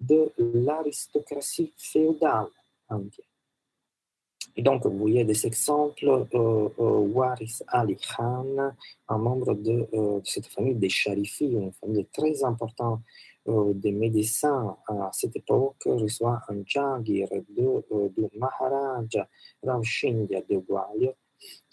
de 0.00 0.30
l'aristocratie 0.38 1.72
féodale 1.76 2.52
indienne. 2.88 3.27
Et 4.58 4.62
donc, 4.62 4.84
vous 4.84 4.98
voyez 4.98 5.24
des 5.24 5.46
exemples. 5.46 6.26
Euh, 6.34 6.68
euh, 6.80 6.98
Waris 7.14 7.60
Ali 7.68 7.96
Khan, 7.96 8.72
un 9.08 9.18
membre 9.18 9.54
de, 9.54 9.86
euh, 9.94 10.20
cette 10.24 10.48
famille 10.48 10.74
des 10.74 10.88
Sharifi, 10.88 11.46
une 11.52 11.72
famille 11.72 12.06
très 12.12 12.42
importante 12.42 13.00
des 13.46 13.92
médecins 13.92 14.76
à 14.88 15.08
cette 15.10 15.34
époque, 15.34 15.82
reçoit 15.86 16.42
un 16.50 16.56
jagir 16.66 17.28
de, 17.30 17.82
de 17.90 18.28
Maharaja 18.36 19.26
Rav 19.62 19.80
de 19.80 20.56
Gwalior, 20.58 21.14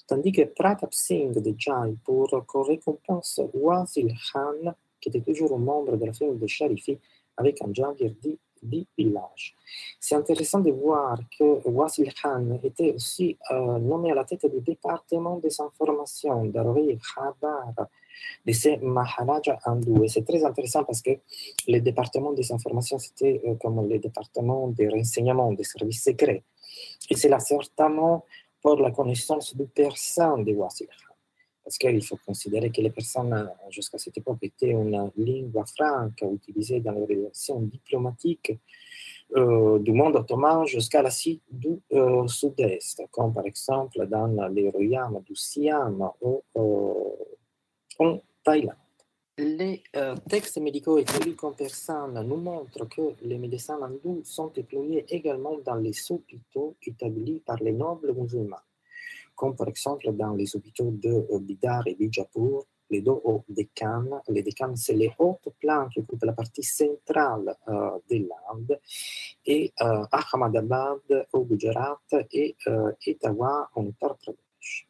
tandis 0.08 0.32
que 0.32 0.44
Pratap 0.44 0.94
Singh 0.94 1.34
de 1.34 1.54
Jaipur 1.58 2.46
récompense 2.66 3.42
Wasil 3.54 4.14
Khan, 4.32 4.74
qui 5.02 5.10
était 5.10 5.20
toujours 5.20 5.60
membre 5.60 5.98
de 5.98 6.06
la 6.06 6.14
famille 6.14 6.38
des 6.38 6.48
Sharifi, 6.48 6.98
avec 7.36 7.62
un 7.62 7.74
jagir 7.74 8.14
dit 8.22 8.40
C'est 10.00 10.16
intéressant 10.16 10.60
de 10.60 10.72
voir 10.72 11.18
que 11.38 11.68
Wasil 11.68 12.14
Khan 12.14 12.60
était 12.64 12.94
aussi 12.94 13.38
euh, 13.52 13.80
nommé 13.80 14.12
à 14.12 14.16
la 14.16 14.24
tête 14.24 14.46
du 14.46 14.62
département 14.62 15.38
des 15.38 15.60
informations 15.60 16.46
d'Arvi 16.46 16.98
Khabar 16.98 17.88
de 18.46 18.52
ces 18.52 18.78
Maharaja 18.78 19.60
hindous. 19.66 20.08
C'est 20.08 20.26
très 20.26 20.44
intéressant 20.44 20.84
parce 20.84 21.02
que 21.02 21.12
le 21.68 21.80
département 21.80 22.34
des 22.34 22.52
informations, 22.52 23.00
c'était 23.00 23.42
euh, 23.46 23.56
comme 23.56 23.88
le 23.88 24.00
département 24.00 24.68
des 24.70 24.88
renseignements, 24.90 25.52
des 25.54 25.64
services 25.64 26.04
secrets. 26.04 26.44
Et 27.10 27.16
c'est 27.16 27.30
là 27.30 27.40
certainement 27.40 28.26
pour 28.62 28.78
la 28.78 28.92
connaissance 28.92 29.56
du 29.56 29.66
persan 29.66 30.40
de 30.40 30.54
Wasil 30.54 30.88
Khan 30.88 31.05
parce 31.66 31.80
qu'il 31.80 32.06
faut 32.06 32.20
considérer 32.24 32.70
que 32.70 32.80
les 32.80 32.92
personnes 32.92 33.50
jusqu'à 33.72 33.98
cette 33.98 34.16
époque 34.20 34.38
étaient 34.44 34.70
une 34.70 34.92
langue 34.92 35.68
franque 35.76 36.24
utilisée 36.32 36.80
dans 36.80 36.92
les 36.92 37.16
relations 37.16 37.60
diplomatiques 37.60 38.54
euh, 39.36 39.80
du 39.80 39.92
monde 39.92 40.16
ottoman 40.16 40.68
jusqu'à 40.68 41.02
l'Asie 41.02 41.42
du 41.50 41.82
euh, 41.94 42.28
Sud-Est, 42.28 43.02
comme 43.10 43.34
par 43.34 43.48
exemple 43.48 44.06
dans 44.06 44.48
les 44.50 44.70
royaumes 44.70 45.24
du 45.26 45.36
Siam 45.36 46.08
ou 46.22 46.44
euh, 46.56 46.94
en 47.98 48.22
Thaïlande. 48.44 48.76
Les 49.40 49.84
textes 50.30 50.60
médicaux 50.60 51.00
écrits 51.00 51.36
comme 51.36 51.56
personne 51.56 52.24
nous 52.26 52.38
montrent 52.38 52.88
que 52.88 53.16
les 53.24 53.40
médecins 53.40 53.82
hindous 53.82 54.22
sont 54.24 54.48
déployés 54.48 55.04
également 55.10 55.58
dans 55.58 55.76
les 55.76 55.96
hôpitaux 56.12 56.76
établis 56.86 57.40
par 57.40 57.58
les 57.58 57.74
nobles 57.74 58.14
musulmans 58.14 58.62
comme 59.36 59.56
par 59.56 59.68
exemple 59.68 60.12
dans 60.14 60.34
les 60.34 60.56
hôpitaux 60.56 60.92
de 60.92 61.10
euh, 61.10 61.40
Bidar 61.40 61.88
et 61.88 61.96
Bijapur, 61.96 62.66
les 62.90 63.02
deux 63.02 63.12
hauts 63.12 63.44
décanes. 63.50 64.22
Les 64.30 64.44
décanes, 64.44 64.76
c'est 64.76 64.94
les 64.94 65.12
hautes 65.18 65.50
plans 65.60 65.88
qui 65.90 66.00
occupent 66.00 66.24
la 66.24 66.34
partie 66.34 66.64
centrale 66.64 67.56
euh, 67.68 67.92
de 68.10 68.28
l'Inde, 68.28 68.80
et 69.46 69.74
euh, 69.82 70.06
Ahmadabad 70.12 71.28
au 71.34 71.44
Gujarat 71.46 72.00
et 72.32 72.56
euh, 72.68 72.92
Etawah 73.06 73.70
en 73.76 73.86
Uttar 73.86 74.18
Pradesh. 74.18 74.88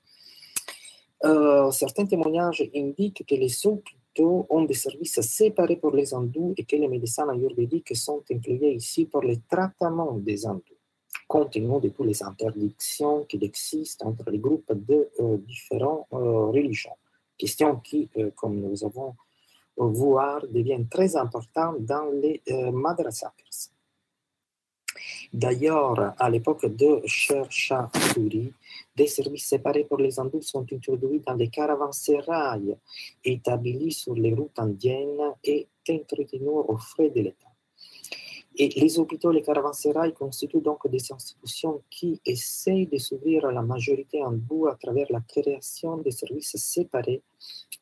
certains 1.72 2.06
témoignages 2.06 2.64
indiquent 2.76 3.26
que 3.28 3.36
les 3.36 3.66
hôpitaux 3.66 4.46
ont 4.50 4.64
des 4.64 4.80
services 4.86 5.20
séparés 5.22 5.78
pour 5.78 5.92
les 5.92 6.14
hindous 6.14 6.54
et 6.58 6.64
que 6.64 6.76
les 6.76 6.88
médecins 6.88 7.28
ayurvédiques 7.30 7.96
sont 7.96 8.24
employés 8.32 8.74
ici 8.74 9.06
pour 9.06 9.22
le 9.22 9.36
traitement 9.50 10.14
des 10.14 10.46
hindous 10.46 10.75
compte 11.28 11.52
tenu 11.54 11.80
de 11.80 11.90
toutes 11.90 12.06
les 12.06 12.24
interdictions 12.24 13.26
qui 13.26 13.38
existent 13.42 14.08
entre 14.08 14.30
les 14.30 14.40
groupes 14.40 14.72
de 14.72 15.10
euh, 15.20 15.38
différentes 15.38 16.08
euh, 16.14 16.48
religions. 16.48 16.98
Question 17.38 17.78
qui, 17.78 18.10
euh, 18.18 18.32
comme 18.36 18.60
nous 18.60 18.84
avons 18.84 19.16
voire 19.78 20.48
devient 20.48 20.86
très 20.90 21.18
important 21.18 21.74
dans 21.78 22.10
les 22.10 22.42
madrasas 22.72 23.34
D'ailleurs, 25.34 26.14
à 26.18 26.30
l'époque 26.30 26.66
de 26.66 27.02
Shah 27.06 27.92
des 28.96 29.08
services 29.08 29.48
séparés 29.48 29.84
pour 29.84 29.98
les 29.98 30.18
hindous 30.18 30.44
sont 30.44 30.66
introduits 30.72 31.20
dans 31.28 31.34
les 31.34 31.50
caravansérails 31.50 32.78
établis 33.26 33.92
sur 33.92 34.16
les 34.16 34.34
routes 34.34 34.58
indiennes 34.58 35.34
et 35.44 35.68
entretenus 35.90 36.48
aux 36.50 36.78
frais 36.78 37.10
de 37.10 37.20
l'État. 37.20 37.45
Les 38.58 39.00
hôpitaux 39.00 39.32
les 39.32 39.42
caravansérails 39.42 40.14
constituent 40.14 40.62
donc 40.62 40.88
des 40.88 41.12
institutions 41.12 41.82
qui 41.90 42.22
essayent 42.26 42.88
de 42.88 42.98
s'ouvrir 42.98 43.46
à 43.46 43.52
la 43.52 43.62
majorité 43.62 44.22
hindoue 44.22 44.68
à 44.68 44.76
travers 44.76 45.08
la 45.10 45.20
création 45.20 45.98
de 45.98 46.10
services 46.10 46.56
séparés 46.56 47.22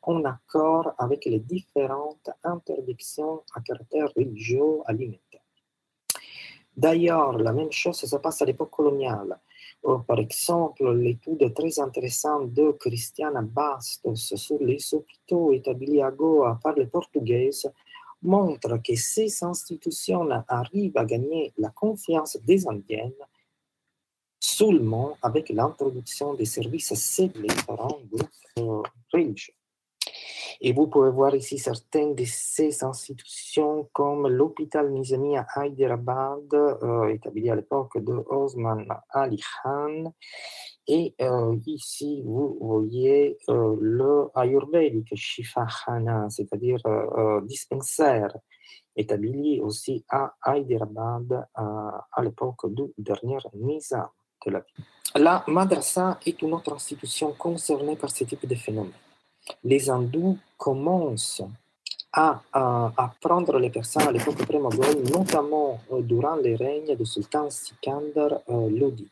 en 0.02 0.24
accord 0.24 0.92
avec 0.98 1.26
les 1.26 1.38
différentes 1.38 2.28
interdictions 2.42 3.42
à 3.54 3.60
caractère 3.60 4.08
religieux 4.16 4.80
alimentaire. 4.86 5.42
D'ailleurs, 6.76 7.38
la 7.38 7.52
même 7.52 7.70
chose 7.70 8.00
se 8.00 8.16
passe 8.16 8.42
à 8.42 8.44
l'époque 8.44 8.70
coloniale. 8.70 9.38
Par 10.08 10.18
exemple, 10.18 10.92
l'étude 10.92 11.54
très 11.54 11.78
intéressante 11.78 12.52
de 12.52 12.72
Christiana 12.72 13.42
Bastos 13.42 14.34
sur 14.34 14.58
les 14.60 14.82
hôpitaux 14.92 15.52
établis 15.52 16.02
à 16.02 16.10
Goa 16.10 16.58
par 16.60 16.74
les 16.74 16.86
Portugaises 16.86 17.70
montre 18.24 18.78
que 18.78 18.96
ces 18.96 19.44
institutions 19.44 20.28
arrivent 20.48 20.96
à 20.96 21.04
gagner 21.04 21.52
la 21.58 21.70
confiance 21.70 22.36
des 22.44 22.66
Indiennes 22.66 23.12
seulement 24.40 25.16
avec 25.22 25.48
l'introduction 25.48 26.34
des 26.34 26.44
services 26.44 26.94
séparés 26.94 27.48
différents 27.48 28.00
groupes 28.10 28.86
religieux. 29.12 29.54
Et 30.60 30.72
vous 30.72 30.86
pouvez 30.86 31.10
voir 31.10 31.34
ici 31.34 31.58
certaines 31.58 32.14
de 32.14 32.24
ces 32.24 32.84
institutions 32.84 33.88
comme 33.92 34.28
l'hôpital 34.28 34.90
Nizami 34.90 35.36
à 35.36 35.46
Hyderabad, 35.56 36.54
euh, 36.54 37.08
établi 37.08 37.50
à 37.50 37.56
l'époque 37.56 37.98
de 37.98 38.12
Osman 38.28 38.86
Ali 39.10 39.40
Khan. 39.62 40.12
Et 40.86 41.14
euh, 41.20 41.56
ici, 41.66 42.22
vous 42.24 42.58
voyez 42.60 43.38
euh, 43.48 43.76
le 43.80 44.28
Ayurvedic 44.34 45.14
Shifahana, 45.14 46.28
c'est-à-dire 46.30 46.80
dispensaire, 47.44 48.36
établi 48.96 49.60
aussi 49.60 50.04
à 50.08 50.34
Hyderabad 50.46 51.46
à 51.54 52.22
l'époque 52.22 52.72
du 52.72 52.92
dernier 52.98 53.38
Nizam 53.54 54.08
la 55.16 55.42
madrasa 55.46 56.18
est 56.26 56.42
une 56.42 56.52
autre 56.52 56.74
institution 56.74 57.32
concernée 57.32 57.96
par 57.96 58.10
ce 58.10 58.24
type 58.24 58.46
de 58.46 58.54
phénomène 58.54 58.92
les 59.62 59.90
hindous 59.90 60.38
commencent 60.56 61.42
à, 62.12 62.40
apprendre 62.96 63.58
les 63.58 63.70
personnes 63.70 64.06
à 64.08 64.12
l'époque 64.12 64.36
pré 64.46 64.58
notamment 64.58 65.80
euh, 65.92 66.00
durant 66.00 66.36
le 66.36 66.54
règne 66.54 66.94
du 66.96 67.04
sultan 67.04 67.50
Sikandar 67.50 68.40
euh, 68.48 68.70
Lodi. 68.70 69.10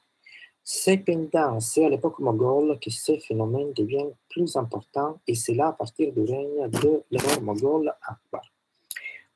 Cependant, 0.65 1.59
c'est 1.59 1.85
à 1.85 1.89
l'époque 1.89 2.21
moghole 2.21 2.79
que 2.79 2.91
ce 2.91 3.19
phénomène 3.19 3.73
devient 3.73 4.07
plus 4.29 4.57
important 4.57 5.21
et 5.27 5.35
c'est 5.35 5.55
là 5.55 5.69
à 5.69 5.73
partir 5.73 6.13
du 6.13 6.21
règne 6.21 6.69
de 6.71 7.03
l'empereur 7.11 7.43
moghol 7.43 7.93
Akbar, 8.07 8.45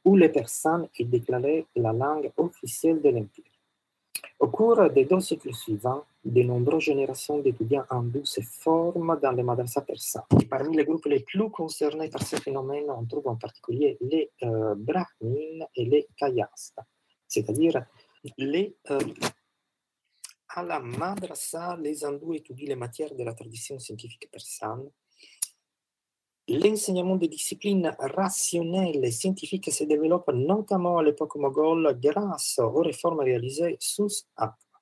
où 0.05 0.17
les 0.17 0.29
personnes 0.29 0.89
est 0.97 1.05
déclarée 1.05 1.67
la 1.75 1.93
langue 1.93 2.31
officielle 2.37 3.03
de 3.03 3.09
l'empire. 3.09 3.45
Au 4.39 4.49
cours 4.49 4.89
des 4.91 5.05
deux 5.05 5.21
siècles 5.21 5.55
suivants, 5.55 6.05
de 6.25 6.43
nombreuses 6.43 6.85
générations 6.85 7.39
d'étudiants 7.39 7.85
hindous 7.91 8.25
se 8.25 8.41
forment 8.41 9.19
dans 9.21 9.33
les 9.33 9.43
madrasas 9.43 9.83
persans. 9.83 10.27
parmi 10.49 10.77
les 10.77 10.85
groupes 10.85 11.07
les 11.07 11.21
plus 11.21 11.51
concernés 11.51 12.09
par 12.09 12.23
ce 12.23 12.37
phénomène, 12.37 12.85
on 12.89 13.05
trouve 13.05 13.29
en 13.29 13.37
particulier 13.37 13.97
les 14.01 14.31
euh, 14.43 14.75
et 15.75 15.85
les 15.85 16.07
kayastas, 16.17 16.85
c'est-à-dire 17.27 17.85
les... 18.39 18.77
Euh, 18.91 18.99
à 20.57 20.63
la 20.63 20.81
madrasa, 20.81 21.77
les 21.77 22.03
hindous 22.03 22.33
étudient 22.33 22.69
les 22.69 22.77
matières 22.77 23.15
de 23.15 23.23
la 23.23 23.35
tradition 23.35 23.79
scientifique 23.79 24.31
persane. 24.31 24.89
L'enseignement 26.49 27.17
des 27.17 27.29
disciplines 27.29 27.95
rationnelles 27.99 29.05
et 29.05 29.11
scientifiques 29.11 29.71
se 29.71 29.85
développe 29.85 30.31
notamment 30.33 30.99
à 30.99 31.03
l'époque 31.03 31.37
moghole 31.37 31.99
grâce 32.01 32.59
aux 32.59 32.83
réformes 32.83 33.21
réalisées 33.21 33.77
sous 33.81 34.25
Akbar. 34.37 34.81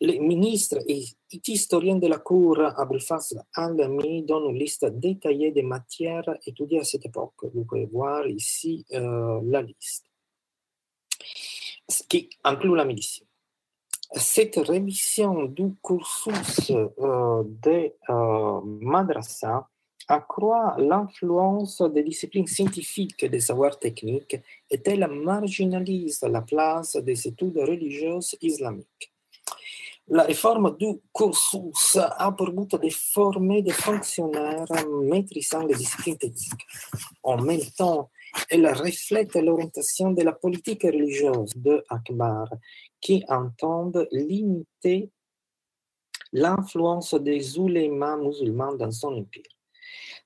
Les 0.00 0.18
ministres 0.18 0.78
et 0.88 1.04
historiens 1.46 1.96
de 1.96 2.08
la 2.08 2.18
cour 2.18 2.58
Abul 2.60 3.00
Fazl 3.00 3.40
al-Ami 3.54 4.24
donnent 4.24 4.50
une 4.50 4.58
liste 4.58 4.86
détaillée 4.86 5.52
des 5.52 5.62
matières 5.62 6.36
étudiées 6.46 6.80
à 6.80 6.84
cette 6.84 7.06
époque. 7.06 7.44
Vous 7.54 7.64
pouvez 7.64 7.86
voir 7.86 8.26
ici 8.26 8.84
euh, 8.92 9.40
la 9.44 9.62
liste, 9.62 10.06
ce 11.88 12.02
qui 12.04 12.30
inclut 12.42 12.74
la 12.74 12.84
médecine. 12.84 13.27
Cette 14.12 14.56
révision 14.56 15.44
du 15.44 15.74
cursus 15.84 16.70
euh, 16.70 17.42
de 17.44 17.92
euh, 18.08 18.60
madrasa 18.64 19.68
accroît 20.08 20.76
l'influence 20.78 21.82
des 21.82 22.02
disciplines 22.02 22.46
scientifiques 22.46 23.22
et 23.22 23.28
des 23.28 23.40
savoirs 23.40 23.78
techniques 23.78 24.40
et 24.70 24.80
elle 24.86 25.06
marginalise 25.08 26.22
la 26.22 26.40
place 26.40 26.96
des 26.96 27.28
études 27.28 27.58
religieuses 27.58 28.34
islamiques. 28.40 29.12
La 30.10 30.22
réforme 30.22 30.74
du 30.78 31.00
cursus 31.14 31.96
a 31.96 32.32
pour 32.32 32.50
but 32.50 32.80
de 32.82 32.88
former 32.88 33.60
des 33.60 33.72
fonctionnaires 33.72 34.64
maîtrisant 35.02 35.66
les 35.66 35.74
disciplines 35.74 36.16
techniques. 36.16 36.66
En 37.22 37.36
même 37.36 37.60
temps, 37.76 38.08
elle 38.48 38.66
reflète 38.68 39.34
l'orientation 39.34 40.12
de 40.12 40.22
la 40.22 40.32
politique 40.32 40.84
religieuse 40.84 41.52
de 41.56 41.84
Akbar, 41.90 42.48
qui 43.00 43.24
entendent 43.28 44.08
limiter 44.12 45.10
l'influence 46.32 47.14
des 47.14 47.58
oulémas 47.58 48.16
musulmans 48.16 48.74
dans 48.74 48.90
son 48.90 49.14
empire. 49.16 49.44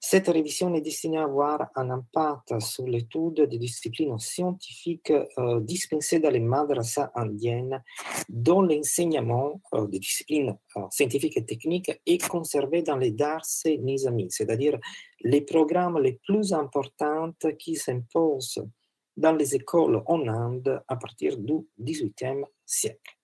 Cette 0.00 0.26
révision 0.26 0.74
est 0.74 0.80
destinée 0.80 1.18
à 1.18 1.24
avoir 1.24 1.70
un 1.76 1.90
impact 1.90 2.58
sur 2.60 2.84
l'étude 2.86 3.42
des 3.42 3.58
disciplines 3.58 4.18
scientifiques 4.18 5.12
euh, 5.38 5.60
dispensées 5.60 6.18
dans 6.18 6.30
les 6.30 6.40
madrasas 6.40 7.12
indiennes, 7.14 7.80
dont 8.28 8.62
l'enseignement 8.62 9.60
euh, 9.74 9.86
des 9.86 10.00
disciplines 10.00 10.58
euh, 10.76 10.80
scientifiques 10.90 11.36
et 11.36 11.44
techniques 11.44 11.92
est 12.04 12.26
conservé 12.26 12.82
dans 12.82 12.96
les 12.96 13.12
Darse 13.12 13.64
Nizami, 13.64 14.26
c'est-à-dire 14.30 14.76
les 15.20 15.42
programmes 15.42 16.00
les 16.00 16.18
plus 16.26 16.52
importants 16.52 17.32
qui 17.56 17.76
s'imposent 17.76 18.64
dans 19.16 19.32
les 19.32 19.54
écoles 19.54 20.02
en 20.06 20.26
Inde 20.26 20.82
à 20.88 20.96
partir 20.96 21.36
du 21.38 21.54
XVIIIe 21.80 22.44
siècle. 22.64 23.18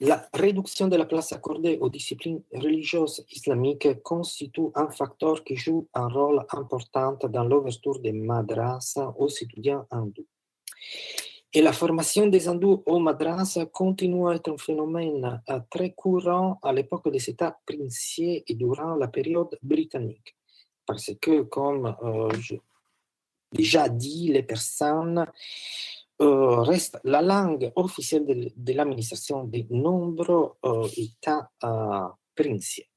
La 0.00 0.28
réduction 0.32 0.86
de 0.86 0.94
la 0.94 1.06
place 1.06 1.32
accordée 1.32 1.76
aux 1.80 1.88
disciplines 1.88 2.40
religieuses 2.52 3.24
islamiques 3.32 4.00
constitue 4.04 4.68
un 4.76 4.88
facteur 4.90 5.42
qui 5.42 5.56
joue 5.56 5.88
un 5.92 6.06
rôle 6.06 6.46
important 6.50 7.18
dans 7.28 7.42
l'ouverture 7.42 7.98
des 7.98 8.12
madrasas 8.12 9.12
aux 9.18 9.28
étudiants 9.28 9.86
hindous. 9.90 10.26
Et 11.52 11.62
la 11.62 11.72
formation 11.72 12.28
des 12.28 12.46
hindous 12.46 12.84
aux 12.86 13.00
madrasas 13.00 13.66
continue 13.66 14.28
à 14.28 14.34
être 14.34 14.52
un 14.52 14.58
phénomène 14.58 15.42
euh, 15.48 15.60
très 15.68 15.92
courant 15.94 16.60
à 16.62 16.72
l'époque 16.72 17.10
des 17.10 17.30
États 17.30 17.58
princiers 17.66 18.44
et 18.46 18.54
durant 18.54 18.94
la 18.94 19.08
période 19.08 19.58
britannique. 19.62 20.36
Parce 20.86 21.10
que, 21.20 21.42
comme 21.42 21.96
euh, 22.04 22.30
j'ai 22.38 22.60
déjà 23.52 23.88
dit, 23.88 24.28
les 24.32 24.42
personnes 24.42 25.26
euh, 26.20 26.62
reste 26.62 26.98
la 27.04 27.22
langue 27.22 27.70
officielle 27.76 28.26
de, 28.56 28.72
l'administration 28.72 29.44
de 29.44 29.64
nombreux 29.70 30.50
euh, 30.64 30.88
États 30.96 31.48
euh, 31.62 32.08
princiers. 32.34 32.88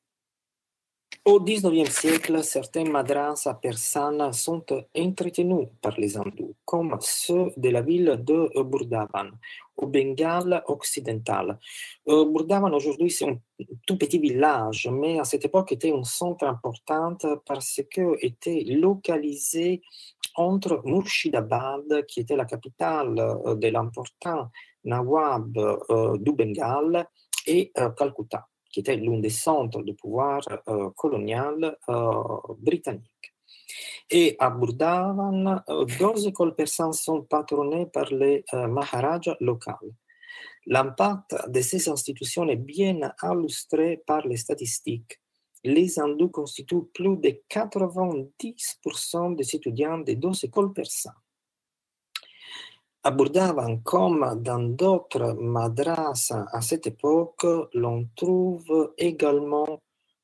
Au 1.23 1.39
XIXe 1.39 1.87
siècle, 1.87 2.43
certains 2.43 2.85
madrasas 2.85 3.53
persanes 3.53 4.33
sont 4.33 4.65
entretenus 4.97 5.67
par 5.79 5.99
les 5.99 6.17
hindous, 6.17 6.55
comme 6.65 6.97
ceux 6.99 7.51
de 7.57 7.69
la 7.69 7.83
ville 7.83 8.19
de 8.23 8.49
Burdavan, 8.63 9.29
au 9.77 9.85
Bengale 9.85 10.63
occidental. 10.65 11.59
Burdavan 12.07 12.73
aujourd'hui, 12.73 13.11
c'est 13.11 13.29
un 13.29 13.37
tout 13.85 13.99
petit 13.99 14.17
village, 14.17 14.89
mais 14.91 15.19
à 15.19 15.23
cette 15.23 15.45
époque 15.45 15.71
était 15.73 15.93
un 15.93 16.03
centre 16.03 16.43
important 16.45 17.15
parce 17.45 17.81
qu'il 17.91 18.15
était 18.21 18.63
localisé 18.65 19.83
entre 20.35 20.81
Murshidabad, 20.85 22.05
qui 22.07 22.21
était 22.21 22.35
la 22.35 22.45
capitale 22.45 23.19
euh, 23.19 23.55
de 23.55 23.67
l'important 23.67 24.49
Nawab 24.83 25.53
du 26.19 26.31
Bengale, 26.33 27.07
et 27.47 27.71
Calcutta, 27.97 28.47
qui 28.71 28.81
était 28.81 28.95
l'un 28.95 29.19
des 29.19 29.29
centres 29.29 29.81
de 29.81 29.93
pouvoir 29.93 30.41
colonial 30.95 31.75
britannique. 32.59 33.33
Et 34.09 34.35
à 34.39 34.49
Burdavan, 34.49 35.61
deux 35.67 36.27
écoles 36.27 36.55
persanes 36.55 36.93
sont 36.93 37.21
patronnées 37.23 37.87
par 37.87 38.11
les 38.11 38.43
Maharajas 38.53 39.37
locaux. 39.39 39.93
L'impact 40.67 41.35
de 41.49 41.61
ces 41.61 41.89
institutions 41.89 42.47
est 42.47 42.55
bien 42.55 43.13
illustré 43.23 44.01
par 44.05 44.27
les 44.27 44.37
statistiques 44.37 45.19
les 45.63 45.99
hindous 45.99 46.29
constituent 46.29 46.87
plus 46.93 47.17
de 47.17 47.41
90% 47.49 49.35
des 49.35 49.55
étudiants 49.55 49.99
des 49.99 50.15
deux 50.15 50.33
écoles 50.43 50.73
persanes. 50.73 51.13
À 53.03 53.15
comme 53.83 54.41
dans 54.43 54.59
d'autres 54.59 55.33
madrasas 55.33 56.45
à 56.51 56.61
cette 56.61 56.85
époque, 56.85 57.45
l'on 57.73 58.07
trouve 58.15 58.93
également 58.97 59.81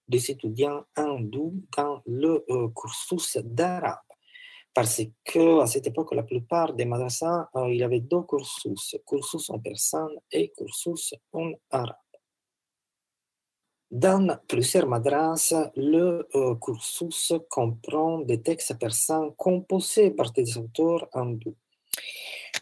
des 0.07 0.31
étudiants 0.31 0.83
hindous 0.95 1.55
dans 1.75 2.01
le 2.05 2.45
euh, 2.49 2.69
cursus 2.69 3.37
d'arabe. 3.43 3.97
Parce 4.73 5.01
que 5.25 5.59
à 5.59 5.65
cette 5.65 5.87
époque, 5.87 6.13
la 6.13 6.21
plupart 6.21 6.73
des 6.73 6.85
madrasas, 6.85 7.49
euh, 7.55 7.67
il 7.69 7.77
y 7.77 7.83
avait 7.83 7.99
deux 7.99 8.21
cursus, 8.21 8.95
cursus 9.07 9.49
en 9.49 9.59
persan 9.59 10.09
et 10.31 10.53
cursus 10.55 11.15
en 11.33 11.51
arabe. 11.71 12.06
Dans 13.89 14.37
plusieurs 14.49 14.85
madrasas, 14.85 15.71
le 15.77 16.27
euh, 16.35 16.55
cursus 16.55 17.33
comprend 17.49 18.19
des 18.19 18.41
textes 18.41 18.77
persans 18.77 19.31
composés 19.37 20.11
par 20.11 20.33
des 20.33 20.57
auteurs 20.57 21.07
hindous, 21.13 21.55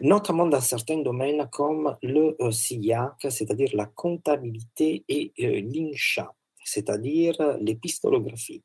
notamment 0.02 0.46
dans 0.46 0.62
certains 0.62 1.00
domaines 1.00 1.48
comme 1.52 1.98
le 2.04 2.36
euh, 2.40 2.52
c'est-à-dire 2.52 3.70
la 3.74 3.88
comptabilité, 3.88 5.04
et 5.10 5.34
euh, 5.40 5.62
l'insha, 5.62 6.32
c'est-à-dire 6.64 7.58
l'épistolographie. 7.60 8.62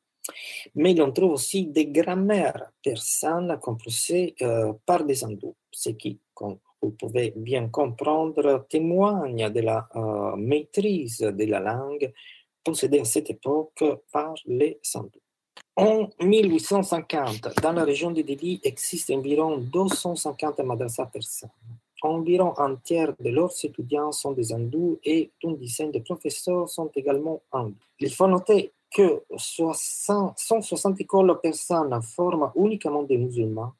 Mais 0.75 1.01
on 1.01 1.11
trouve 1.11 1.31
aussi 1.31 1.65
des 1.65 1.87
grammaires 1.87 2.71
persanes 2.83 3.57
composées 3.59 4.35
par 4.85 5.03
des 5.03 5.23
hindous, 5.23 5.55
ce 5.71 5.89
qui, 5.89 6.19
comme 6.35 6.59
vous 6.79 6.91
pouvez 6.91 7.33
bien 7.35 7.69
comprendre, 7.69 8.67
témoigne 8.69 9.49
de 9.49 9.61
la 9.61 9.89
maîtrise 10.37 11.17
de 11.17 11.45
la 11.45 11.59
langue 11.59 12.13
possédé 12.63 12.99
à 12.99 13.05
cette 13.05 13.29
époque 13.29 13.83
par 14.11 14.33
les 14.45 14.79
hindous. 14.93 15.19
En 15.75 16.09
1850, 16.21 17.61
dans 17.61 17.71
la 17.71 17.83
région 17.83 18.11
de 18.11 18.21
Delhi, 18.21 18.59
existe 18.63 19.09
environ 19.11 19.57
250 19.57 20.59
madrasas 20.59 21.05
persanes. 21.07 21.49
Environ 22.03 22.53
un 22.57 22.75
tiers 22.75 23.13
de 23.19 23.29
leurs 23.29 23.53
étudiants 23.63 24.11
sont 24.11 24.31
des 24.31 24.51
hindous 24.51 24.99
et 25.03 25.31
une 25.43 25.55
dizaine 25.57 25.91
de 25.91 25.99
professeurs 25.99 26.67
sont 26.67 26.89
également 26.95 27.41
hindous. 27.51 27.75
Il 27.99 28.13
faut 28.13 28.27
noter 28.27 28.73
que 28.93 29.23
160 29.35 30.99
écoles 30.99 31.39
persanes 31.41 32.01
forment 32.01 32.51
uniquement 32.55 33.03
des 33.03 33.17
musulmans, 33.17 33.73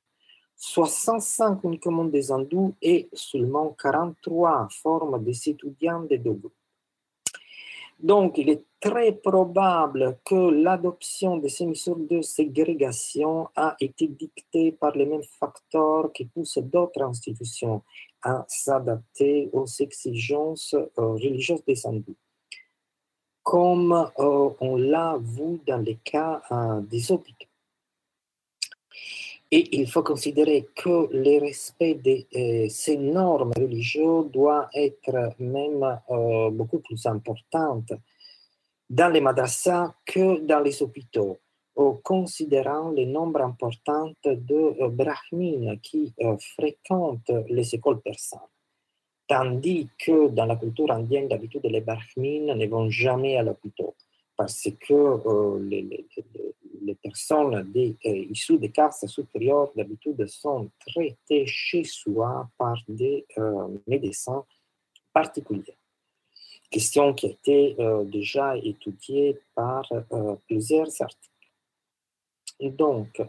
65 0.56 1.64
uniquement 1.64 2.06
des 2.06 2.32
hindous 2.32 2.76
et 2.82 3.10
seulement 3.12 3.76
43 3.78 4.68
forment 4.70 5.22
des 5.24 5.50
étudiants 5.50 6.02
des 6.02 6.20
deux. 6.20 6.40
Donc, 8.02 8.40
il 8.40 8.50
est 8.50 8.66
très 8.80 9.12
probable 9.12 10.18
que 10.26 10.50
l'adoption 10.50 11.38
de 11.38 11.48
ces 11.48 11.68
mesures 11.68 11.98
de 11.98 12.22
ségrégation 12.22 13.48
a 13.56 13.76
été 13.80 14.08
dictée 14.08 14.72
par 14.72 14.96
les 14.96 15.06
mêmes 15.06 15.24
facteurs 15.40 16.12
qui 16.12 16.26
poussent 16.26 16.58
d'autres 16.58 17.04
institutions 17.04 17.84
à 18.24 18.44
s'adapter 18.48 19.50
aux 19.54 19.68
exigences 19.68 20.74
euh, 20.74 20.88
religieuses 20.98 21.64
des 21.66 21.86
hindous, 21.86 22.18
comme 23.44 23.94
euh, 23.94 24.50
on 24.60 24.78
l'a 24.78 25.18
vu 25.20 25.60
dans 25.68 25.78
les 25.78 25.98
cas 25.98 26.42
euh, 26.52 26.82
des 26.82 27.12
hôpitaux. 27.12 27.51
Et 29.54 29.78
il 29.78 29.90
faut 29.90 30.04
considérer 30.04 30.68
que 30.76 31.10
le 31.12 31.40
respect 31.40 31.96
de 31.96 32.70
ces 32.70 32.98
normes 32.98 33.52
religieuses 33.58 34.32
doit 34.32 34.70
être 34.74 35.34
même 35.40 36.00
beaucoup 36.54 36.80
plus 36.80 37.06
important 37.06 37.84
dans 38.92 39.10
les 39.10 39.22
madrasas 39.22 39.94
que 40.06 40.42
dans 40.42 40.60
les 40.60 40.84
hôpitaux, 40.84 41.40
en 41.78 41.94
considérant 42.04 42.92
le 42.92 43.06
nombre 43.06 43.42
important 43.42 44.12
de 44.26 44.82
euh, 44.82 44.90
brahmines 44.90 45.80
qui 45.82 46.14
euh, 46.22 46.36
fréquentent 46.56 47.32
les 47.48 47.74
écoles 47.74 48.02
persanes. 48.02 48.40
Tandis 49.28 49.90
que 49.98 50.28
dans 50.28 50.46
la 50.46 50.58
culture 50.58 50.92
indienne, 50.92 51.30
d'habitude, 51.30 51.62
les 51.64 51.80
brahmines 51.80 52.54
ne 52.54 52.68
vont 52.68 52.90
jamais 52.90 53.38
à 53.38 53.44
l'hôpital 53.44 53.92
parce 54.36 54.68
que 54.78 54.94
euh, 54.94 55.60
les, 55.70 56.06
les, 56.84 56.96
personnes 56.96 57.72
des, 57.72 57.96
issues 58.04 58.58
des 58.58 58.70
castes 58.70 59.08
supérieures, 59.08 59.72
d'habitude, 59.76 60.26
sont 60.28 60.70
traitées 60.88 61.46
chez 61.46 61.84
soi 61.84 62.50
par 62.58 62.78
des 62.88 63.26
médecins 63.88 64.44
particuliers 65.14 65.78
question 66.72 67.14
qui 67.14 67.28
a 67.28 67.30
été 67.30 67.76
euh, 67.80 68.04
déjà 68.06 68.58
étudiée 68.58 69.38
par 69.54 69.86
euh, 69.92 70.36
plusieurs 70.48 70.90
articles. 71.02 71.30
donc, 72.78 73.22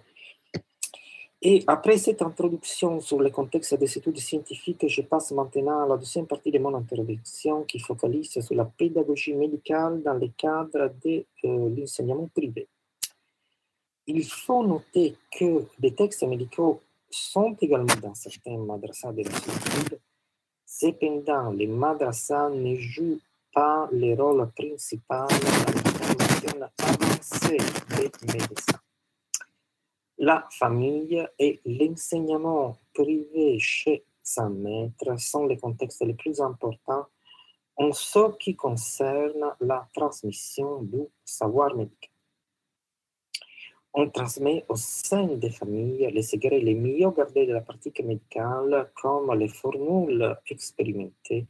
et 1.44 1.64
après 1.66 1.98
cette 1.98 2.22
introduction 2.22 3.00
sur 3.00 3.20
le 3.20 3.30
contexte 3.30 3.74
des 3.74 3.98
études 3.98 4.18
scientifiques, 4.18 4.86
je 4.86 5.02
passe 5.02 5.32
maintenant 5.32 5.82
à 5.82 5.88
la 5.88 5.96
deuxième 5.96 6.28
partie 6.28 6.52
de 6.52 6.60
mon 6.60 6.72
intervention 6.72 7.64
qui 7.64 7.80
focalise 7.80 8.40
sur 8.40 8.54
la 8.54 8.64
pédagogie 8.64 9.34
médicale 9.34 10.02
dans 10.04 10.14
le 10.14 10.28
cadre 10.28 10.94
de 11.04 11.24
euh, 11.44 11.74
l'enseignement 11.76 12.28
privé. 12.32 12.68
Il 14.06 14.24
faut 14.24 14.66
noter 14.66 15.16
que 15.30 15.66
des 15.78 15.94
textes 15.94 16.24
médicaux 16.24 16.80
sont 17.10 17.56
également 17.60 17.94
dans 18.02 18.14
certains 18.14 18.58
madrasas 18.58 19.12
de 19.12 19.18
l'étude. 19.18 20.00
Cependant, 20.66 21.50
les 21.50 21.66
madrasas 21.66 22.50
ne 22.50 22.74
jouent 22.76 23.20
pas 23.52 23.88
le 23.92 24.14
rôle 24.14 24.50
principal 24.52 25.28
dans 25.28 26.58
la 26.58 26.70
avancée 26.78 27.58
des 27.90 28.10
médecins. 28.32 28.80
La 30.18 30.48
famille 30.50 31.26
et 31.38 31.60
l'enseignement 31.64 32.76
privé 32.94 33.58
chez 33.58 34.04
sa 34.22 34.48
maître 34.48 35.18
sont 35.18 35.46
les 35.46 35.58
contextes 35.58 36.04
les 36.04 36.14
plus 36.14 36.40
importants 36.40 37.06
en 37.76 37.92
ce 37.92 38.36
qui 38.38 38.54
concerne 38.54 39.54
la 39.60 39.88
transmission 39.94 40.82
du 40.82 41.02
savoir 41.24 41.74
médical. 41.74 42.11
On 43.94 44.08
transmet 44.08 44.64
au 44.70 44.76
sein 44.76 45.26
des 45.26 45.50
familles 45.50 46.10
les 46.10 46.22
secrets 46.22 46.60
les 46.60 46.74
mieux 46.74 47.10
gardés 47.10 47.46
de 47.46 47.52
la 47.52 47.60
pratique 47.60 48.02
médicale 48.02 48.90
comme 48.94 49.34
les 49.38 49.48
formules 49.48 50.34
expérimentées 50.48 51.46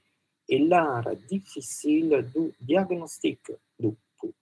et 0.48 0.58
l'art 0.58 1.08
difficile 1.28 2.28
du 2.34 2.52
diagnostic 2.60 3.52
du 3.78 3.94
pouls. 4.16 4.34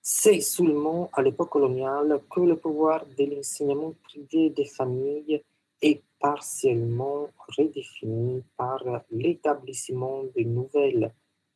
C'est 0.00 0.40
seulement 0.40 1.10
à 1.12 1.22
l'époque 1.22 1.50
coloniale 1.50 2.20
que 2.28 2.40
le 2.40 2.56
pouvoir 2.56 3.06
de 3.06 3.24
l'enseignement 3.24 3.94
privé 4.02 4.50
des 4.50 4.64
familles 4.64 5.40
est 5.80 6.02
partiellement 6.18 7.28
redéfini 7.56 8.42
par 8.56 8.82
l'établissement 9.12 10.24
de 10.36 10.42
nouvelles 10.42 11.12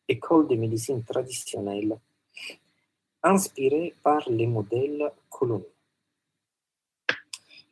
écoles 0.06 0.46
de 0.46 0.54
médecine 0.54 1.02
traditionnelles 1.02 1.98
inspirées 3.26 3.94
par 4.02 4.22
les 4.28 4.46
modèles 4.46 5.12
coloniaux. 5.28 5.72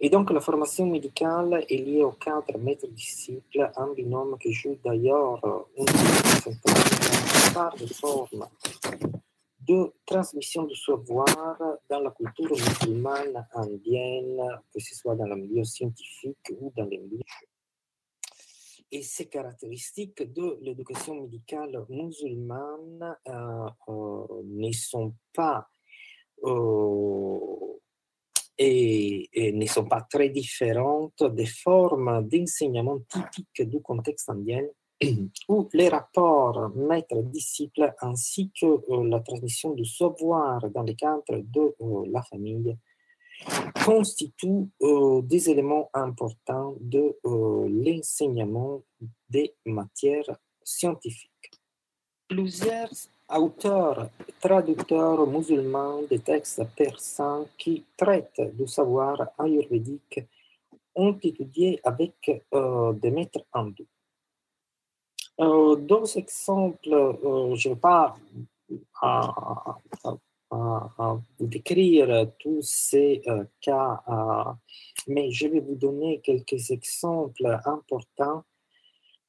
Et 0.01 0.11
donc 0.11 0.31
la 0.31 0.41
formation 0.41 0.87
médicale 0.87 1.65
est 1.69 1.77
liée 1.77 2.03
au 2.03 2.13
cadre 2.13 2.59
maître-disciple, 2.59 3.71
un 3.77 3.93
binôme 3.95 4.37
qui 4.39 4.53
joue 4.53 4.77
d'ailleurs 4.85 5.41
une 5.79 5.87
par 7.55 7.75
de 7.77 7.87
forme 7.87 8.49
de 9.67 9.93
transmission 10.05 10.65
du 10.65 10.75
savoir 10.75 11.27
dans 11.89 12.01
la 12.01 12.11
culture 12.11 12.51
musulmane 12.51 13.47
indienne, 13.55 14.43
que 14.73 14.81
ce 14.81 14.95
soit 14.95 15.15
dans 15.15 15.27
le 15.27 15.37
milieu 15.37 15.65
scientifique 15.65 16.53
ou 16.61 16.73
dans 16.77 16.85
les 16.85 16.99
milieux. 16.99 17.23
Et 18.91 19.03
ces 19.03 19.27
caractéristiques 19.27 20.23
de 20.33 20.59
l'éducation 20.63 21.21
médicale 21.23 21.85
musulmane 21.89 23.17
euh, 23.29 23.67
euh, 23.89 24.43
ne 24.45 24.71
sont 24.73 25.15
pas 25.35 25.69
euh, 26.45 27.39
ne 28.61 29.67
sont 29.67 29.87
pas 29.87 30.03
très 30.03 30.29
différentes 30.29 31.25
des 31.25 31.47
formes 31.47 32.29
d'enseignement 32.29 33.01
typiques 33.09 33.69
du 33.69 33.81
contexte 33.81 34.31
indien 34.31 34.65
où 35.49 35.69
les 35.73 35.89
rapports 35.89 36.71
maître-disciple 36.77 37.95
ainsi 38.01 38.53
que 38.59 39.09
la 39.09 39.21
transmission 39.21 39.73
du 39.73 39.85
savoir 39.85 40.71
dans 40.71 40.83
le 40.83 40.95
cadre 40.95 41.25
de 41.31 41.75
la 42.13 42.23
famille 42.23 42.77
constituent 43.85 44.69
euh, 44.83 45.23
des 45.23 45.51
éléments 45.51 45.91
importants 45.93 46.75
de 46.81 47.17
l'enseignement 47.25 48.83
des 49.29 49.55
matières 49.65 50.39
scientifiques. 50.63 51.31
Plusieurs 52.29 52.91
auteur, 53.29 54.11
traducteur 54.41 55.27
musulman 55.27 56.03
de 56.11 56.17
textes 56.19 56.63
persans 56.77 57.47
qui 57.59 57.85
traitent 57.97 58.41
du 58.55 58.67
savoir 58.67 59.31
ayurvédique 59.39 60.21
ont 60.95 61.19
étudié 61.23 61.81
avec 61.85 62.45
euh, 62.53 62.93
des 62.93 63.11
maîtres 63.11 63.45
hindous. 63.53 63.87
Euh, 65.41 65.75
deux 65.77 66.17
exemples, 66.17 66.93
euh, 66.93 67.55
je 67.57 67.69
ne 67.69 67.75
vais 67.75 67.81
pas 67.81 68.17
décrire 71.41 72.31
tous 72.39 72.61
ces 72.63 73.23
cas, 73.61 74.03
mais 75.09 75.31
je 75.31 75.49
vais 75.49 75.61
vous 75.61 75.77
donner 75.77 76.21
quelques 76.21 76.71
exemples 76.71 77.59
importants. 77.65 78.45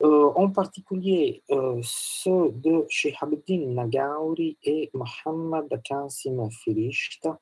Euh, 0.03 0.29
en 0.35 0.49
particulier 0.49 1.41
euh, 1.51 1.79
ceux 1.81 2.51
de 2.51 2.85
Shihabuddin 2.89 3.67
Nagauri 3.67 4.57
et 4.61 4.91
Mohammad 4.93 5.69
Qasim 5.85 6.49
Firishta, 6.51 7.39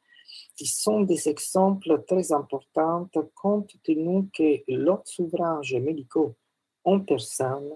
qui 0.55 0.67
sont 0.67 1.01
des 1.01 1.27
exemples 1.27 2.03
très 2.07 2.31
importants. 2.31 3.09
Compte 3.33 3.73
tenu 3.83 4.29
que 4.29 4.61
leurs 4.67 5.03
ouvrages 5.17 5.73
médicaux 5.73 6.35
en 6.83 6.99
personne 6.99 7.71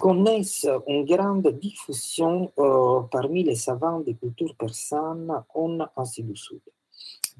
connaissent 0.00 0.68
une 0.86 1.04
grande 1.04 1.48
diffusion 1.58 2.52
euh, 2.58 3.00
parmi 3.10 3.44
les 3.44 3.56
savants 3.56 4.00
des 4.00 4.14
cultures 4.14 4.54
persanes 4.56 5.42
en 5.54 5.78
Asie 5.96 6.22
du 6.22 6.36
Sud. 6.36 6.60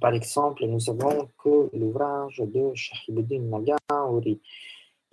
Par 0.00 0.12
exemple, 0.14 0.66
nous 0.66 0.80
savons 0.80 1.28
que 1.42 1.70
l'ouvrage 1.72 2.42
de 2.44 2.74
Shahibuddin 2.74 3.40
Nagauri 3.40 4.40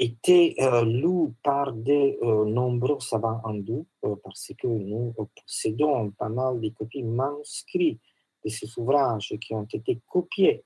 était 0.01 0.55
euh, 0.59 0.83
lu 0.83 1.31
par 1.43 1.71
de 1.73 2.17
euh, 2.23 2.45
nombreux 2.45 2.99
savants 2.99 3.39
hindous 3.45 3.85
euh, 4.03 4.15
parce 4.23 4.51
que 4.57 4.65
nous 4.65 5.13
possédons 5.15 6.09
pas 6.11 6.29
mal 6.29 6.59
de 6.59 6.69
copies 6.69 7.03
manuscrites 7.03 8.01
de 8.43 8.49
ces 8.49 8.67
ouvrages 8.77 9.35
qui 9.39 9.53
ont 9.53 9.67
été 9.71 9.99
copiés 10.07 10.63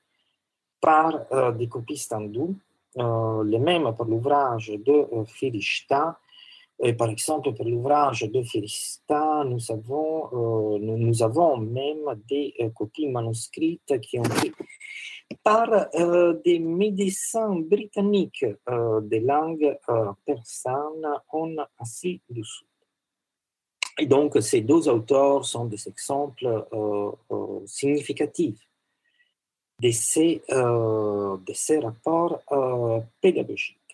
par 0.80 1.26
des 1.58 1.68
copistes 1.68 2.14
hindous, 2.14 2.56
les 2.96 3.60
mêmes 3.60 3.92
pour 3.96 4.06
l'ouvrage 4.06 4.68
de 4.68 5.08
Firishta. 5.26 6.20
Par 6.98 7.10
exemple, 7.10 7.54
pour 7.54 7.66
l'ouvrage 7.66 8.22
de 8.22 8.44
nous 9.46 9.72
avons, 9.72 10.78
nous, 10.80 11.24
avons 11.24 11.58
même 11.58 12.22
des 12.28 12.54
copies 12.76 13.08
manuscrites 13.08 14.00
qui 14.02 14.20
ont 14.20 14.24
été 14.24 14.52
par 15.44 15.90
euh, 15.96 16.34
des 16.44 16.60
médecins 16.60 17.56
britanniques 17.56 18.46
euh, 18.70 19.02
de 19.02 19.18
langue 19.18 19.78
euh, 19.90 20.12
persane 20.26 21.06
en 21.30 21.56
Asie 21.80 22.22
du. 22.30 22.44
Et 23.98 24.06
donc, 24.06 24.42
ces 24.42 24.62
deux 24.62 24.90
auteurs 24.90 25.46
sont 25.46 25.66
des 25.66 25.88
exemples 25.88 26.66
significatifs 27.66 28.60
de 29.82 29.92
ces, 29.92 30.42
de 30.50 31.54
ces 31.54 31.80
rapports 31.80 32.42
pédagogiques. 33.22 33.85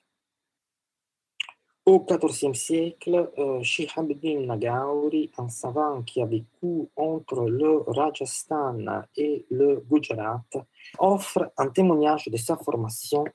Au 1.84 2.06
XIVe 2.06 2.54
siècle, 2.54 3.32
euh, 3.40 3.64
Shihabuddin 3.64 4.42
Nagauri, 4.42 5.32
un 5.40 5.50
savant 5.50 6.04
qui 6.04 6.22
a 6.22 6.28
vécu 6.28 6.88
entre 6.96 7.50
le 7.50 7.78
Rajasthan 7.88 9.04
et 9.18 9.46
le 9.50 9.84
Gujarat, 9.90 10.44
offre 11.00 11.52
un 11.58 11.70
témoignage 11.70 12.28
de 12.28 12.38
sa 12.38 12.56
formation 12.56 13.26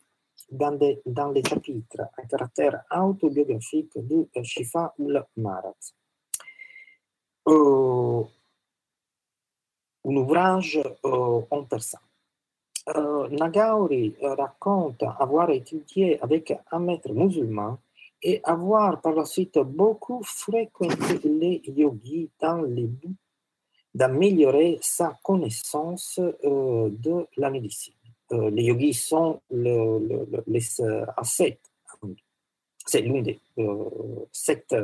dans, 0.52 0.78
dans 1.04 1.32
les 1.32 1.42
chapitres 1.42 2.02
à 2.16 2.22
caractère 2.22 2.85
autobiographique 2.94 3.92
de 3.96 4.28
Shifa 4.44 4.94
ul 5.00 5.24
Marat. 5.37 5.74
Euh, 7.48 8.22
un 10.04 10.16
ouvrage 10.16 10.80
euh, 11.04 11.40
en 11.50 11.64
persan. 11.64 11.98
Euh, 12.94 13.28
Nagauri 13.28 14.14
raconte 14.22 15.02
avoir 15.18 15.50
étudié 15.50 16.22
avec 16.22 16.56
un 16.70 16.78
maître 16.78 17.12
musulman 17.12 17.78
et 18.22 18.40
avoir 18.44 19.00
par 19.00 19.14
la 19.14 19.24
suite 19.24 19.59
beaucoup 19.59 20.22
fréquenté 20.24 21.18
les 21.24 21.62
yogis 21.66 22.31
dans 22.40 22.61
le 22.62 22.87
but 22.87 23.16
d'améliorer 23.96 24.79
sa 24.83 25.18
connaissance 25.22 26.20
euh, 26.44 26.90
de 26.90 27.26
la 27.38 27.50
médecine. 27.50 27.94
Euh, 28.33 28.50
les 28.50 28.64
yogis 28.64 28.92
sont 28.92 29.40
les 29.50 30.81
euh, 30.81 31.07
ascètes. 31.16 31.61
C'est 32.88 33.00
l'une 33.00 33.22
des 33.22 33.40
sectes 34.31 34.76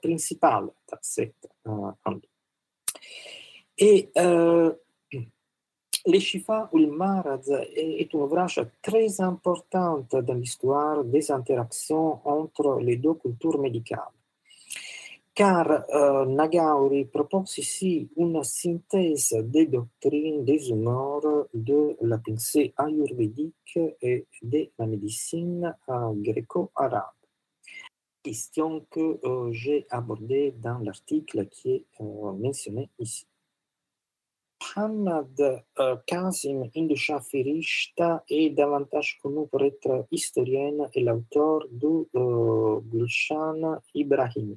principales 0.00 0.68
sectes 1.00 1.48
Et 3.78 4.12
les 6.06 6.20
Shifa 6.20 6.68
ou 6.72 6.78
est 6.78 8.14
un 8.14 8.18
ouvrage 8.18 8.60
très 8.80 9.20
important 9.20 10.04
dans 10.10 10.34
l'histoire 10.34 11.04
des 11.04 11.30
interactions 11.30 12.20
entre 12.26 12.80
les 12.80 12.96
deux 12.96 13.14
cultures 13.14 13.58
médicales. 13.58 14.12
Car 15.34 15.84
euh, 15.94 16.26
Nagauri 16.26 17.06
propose 17.06 17.56
ici 17.56 18.10
une 18.18 18.42
synthèse 18.44 19.32
des 19.44 19.66
doctrines, 19.66 20.44
des 20.44 20.68
humeurs, 20.68 21.46
de 21.54 21.96
la 22.02 22.18
pensée 22.18 22.74
ayurvédique 22.76 23.78
et 24.02 24.26
de 24.42 24.68
la 24.78 24.86
médecine 24.86 25.74
euh, 25.88 26.12
gréco-arabe. 26.16 27.16
Question 28.22 28.84
que 28.90 29.18
euh, 29.24 29.52
j'ai 29.52 29.86
abordée 29.88 30.54
dans 30.58 30.78
l'article 30.78 31.48
qui 31.48 31.70
est 31.76 31.86
mentionné 32.00 32.90
ici. 32.98 33.26
Muhammad 34.62 35.64
Qasim 36.06 36.70
Indusha 36.76 37.20
Firishta 37.20 38.22
est 38.28 38.50
davantage 38.50 39.18
connu 39.20 39.48
pour 39.48 39.62
être 39.62 40.06
historienne 40.12 40.88
et 40.94 41.02
l'auteur 41.02 41.66
de 41.70 42.06
euh, 42.14 42.80
Gulshan 42.80 43.80
Ibrahim, 43.94 44.56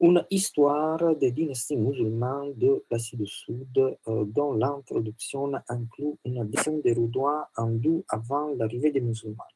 une 0.00 0.22
histoire 0.30 1.16
des 1.16 1.32
dynasties 1.32 1.78
musulmanes 1.78 2.52
de 2.56 2.84
l'Asie 2.90 3.16
du 3.16 3.26
Sud 3.26 3.78
euh, 3.78 4.24
dont 4.26 4.52
l'introduction 4.52 5.50
inclut 5.68 6.14
une 6.26 6.44
descente 6.50 6.82
des 6.82 6.92
Roudois 6.92 7.48
hindous 7.56 8.04
avant 8.08 8.48
l'arrivée 8.58 8.90
des 8.90 9.00
musulmans. 9.00 9.55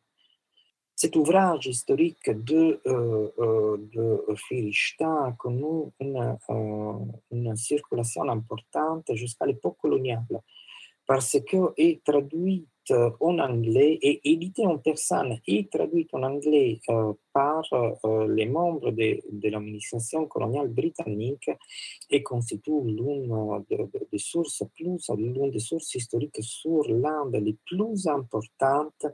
Cet 1.02 1.16
ouvrage 1.16 1.66
historique 1.66 2.28
de, 2.28 2.78
euh, 2.86 3.30
euh, 3.38 3.78
de 3.94 4.34
Firishta 4.34 5.34
connu 5.38 5.90
une, 5.98 6.36
euh, 6.50 6.92
une 7.30 7.56
circulation 7.56 8.28
importante 8.28 9.10
jusqu'à 9.14 9.46
l'époque 9.46 9.78
coloniale 9.80 10.42
parce 11.06 11.38
est 11.78 12.04
traduite 12.04 12.92
en 13.20 13.38
anglais 13.38 13.98
et 14.02 14.20
édité 14.30 14.66
en 14.66 14.76
personne 14.76 15.38
et 15.46 15.68
traduite 15.68 16.12
en 16.12 16.22
anglais 16.22 16.80
par 17.32 17.64
les 18.28 18.46
membres 18.46 18.90
de, 18.90 19.20
de 19.32 19.48
l'administration 19.48 20.26
coloniale 20.26 20.68
britannique 20.68 21.50
et 22.10 22.22
constitue 22.22 22.82
l'une 22.84 23.64
des 24.12 24.18
sources 24.18 24.64
plus, 24.74 25.10
l'une 25.16 25.50
des 25.50 25.60
sources 25.60 25.94
historiques 25.94 26.42
sur 26.42 26.82
l'Inde 26.88 27.36
les 27.36 27.56
plus 27.64 28.06
importantes 28.06 29.06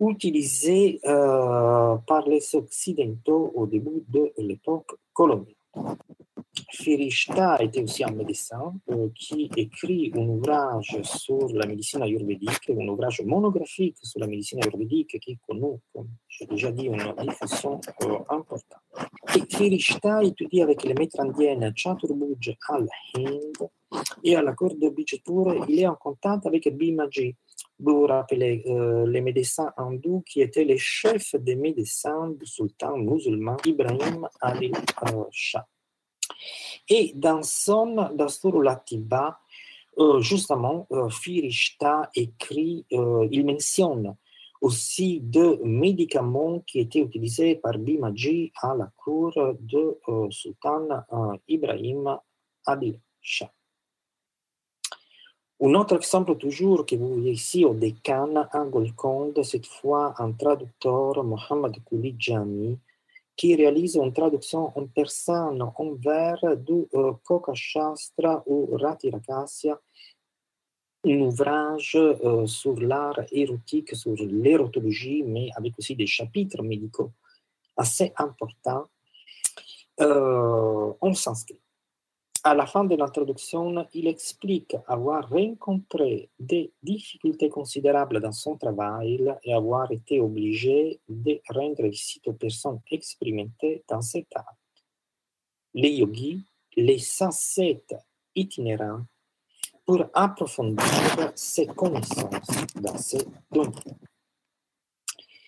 utilisé 0.00 1.00
euh, 1.04 1.96
par 2.06 2.26
les 2.28 2.54
Occidentaux 2.54 3.52
au 3.54 3.66
début 3.66 4.04
de 4.08 4.32
l'époque 4.38 4.94
coloniale. 5.12 5.54
Firishta 6.70 7.62
était 7.62 7.82
aussi 7.82 8.02
un 8.02 8.10
médecin 8.10 8.74
euh, 8.90 9.08
qui 9.14 9.50
écrit 9.56 10.10
un 10.14 10.26
ouvrage 10.26 10.98
sur 11.02 11.48
la 11.52 11.66
médecine 11.66 12.02
ayurvédique, 12.02 12.70
un 12.70 12.88
ouvrage 12.88 13.22
monographique 13.22 13.96
sur 14.02 14.20
la 14.20 14.26
médecine 14.26 14.60
ayurvédique 14.62 15.18
qui 15.20 15.38
connu, 15.46 15.78
comme 15.92 16.08
j'ai 16.28 16.46
déjà 16.46 16.70
dit, 16.72 16.86
une 16.86 17.14
diffusion 17.22 17.80
euh, 18.02 18.18
importante. 18.30 18.82
Et 19.36 19.56
Firishta 19.56 20.22
étudie 20.24 20.62
avec 20.62 20.82
les 20.84 20.94
maîtres 20.94 21.20
indiennes 21.20 21.72
Chaturbuj 21.74 22.56
al-Hind 22.68 23.68
et 24.22 24.36
à 24.36 24.42
la 24.42 24.52
cour 24.52 24.74
de 24.74 24.88
Bijapur, 24.88 25.64
il 25.68 25.80
est 25.80 25.86
en 25.86 25.94
contact 25.94 26.46
avec 26.46 26.68
Bimaji, 26.76 27.36
vous 27.78 28.06
rappelez 28.06 28.64
euh, 28.66 29.06
les 29.06 29.20
médecins 29.20 29.72
hindous 29.76 30.22
qui 30.26 30.40
étaient 30.40 30.64
les 30.64 30.78
chefs 30.78 31.34
des 31.36 31.56
médecins 31.56 32.30
du 32.30 32.46
sultan 32.46 32.96
musulman 32.96 33.56
Ibrahim 33.66 34.26
Ali 34.40 34.72
Shah. 35.30 35.66
Et 36.88 37.12
dans 37.14 37.42
son 37.42 38.10
Dastur 38.14 38.62
Latiba, 38.62 39.38
euh, 39.98 40.20
justement, 40.20 40.86
euh, 40.90 41.08
Firishta 41.08 42.10
écrit, 42.14 42.86
il 42.90 43.44
mentionne 43.44 44.16
aussi 44.62 45.20
deux 45.20 45.60
médicaments 45.62 46.60
qui 46.60 46.80
étaient 46.80 47.00
utilisés 47.00 47.56
par 47.56 47.78
Bimaji 47.78 48.52
à 48.62 48.74
la 48.74 48.90
cour 48.96 49.32
de 49.60 49.98
sultan 50.30 50.88
Ibrahim 51.46 52.18
Adil 52.64 52.98
Shah. 53.20 53.50
Un 55.58 55.72
autre 55.74 55.96
exemple 55.96 56.36
toujours 56.36 56.84
que 56.84 56.96
vous 56.96 57.14
voyez 57.14 57.32
ici 57.32 57.64
au 57.64 57.72
Décan, 57.72 58.34
à 58.52 58.64
Golconde, 58.66 59.42
cette 59.42 59.64
fois 59.66 60.14
un 60.18 60.32
traducteur, 60.32 61.24
Mohamed 61.24 61.82
Kouli 61.82 62.14
Jami, 62.18 62.78
qui 63.34 63.54
réalise 63.54 63.96
une 63.96 64.12
traduction 64.12 64.70
en 64.78 64.86
persane 64.86 65.62
en 65.62 65.92
vers 65.94 66.56
du 66.58 66.86
euh, 66.94 67.12
Koka 67.24 67.54
Shastra 67.54 68.42
ou 68.46 68.76
Ratirakasya, 68.76 69.80
un 71.06 71.20
ouvrage 71.20 71.96
euh, 71.96 72.46
sur 72.46 72.78
l'art 72.78 73.20
érotique, 73.32 73.96
sur 73.96 74.14
l'érotologie, 74.14 75.22
mais 75.22 75.48
avec 75.56 75.72
aussi 75.78 75.96
des 75.96 76.06
chapitres 76.06 76.62
médicaux 76.62 77.12
assez 77.78 78.12
importants 78.18 78.88
euh, 80.02 80.92
en 81.00 81.14
sanskrit. 81.14 81.60
À 82.46 82.54
la 82.54 82.64
fin 82.64 82.84
de 82.84 82.94
l'introduction, 82.94 83.88
il 83.92 84.06
explique 84.06 84.76
avoir 84.86 85.28
rencontré 85.28 86.30
des 86.38 86.72
difficultés 86.80 87.48
considérables 87.48 88.20
dans 88.20 88.30
son 88.30 88.56
travail 88.56 89.34
et 89.42 89.52
avoir 89.52 89.90
été 89.90 90.20
obligé 90.20 91.00
de 91.08 91.40
rendre 91.48 91.82
visite 91.88 92.28
aux 92.28 92.34
personnes 92.34 92.78
expérimentées 92.88 93.82
dans 93.88 94.00
cet 94.00 94.28
art. 94.36 94.54
Les 95.74 95.90
yogis, 95.90 96.44
les 96.76 97.00
107 97.00 97.96
itinérants, 98.36 99.02
pour 99.84 100.04
approfondir 100.14 101.32
ses 101.34 101.66
connaissances 101.66 102.48
dans 102.76 102.96
ce 102.96 103.16
domaine. 103.50 103.98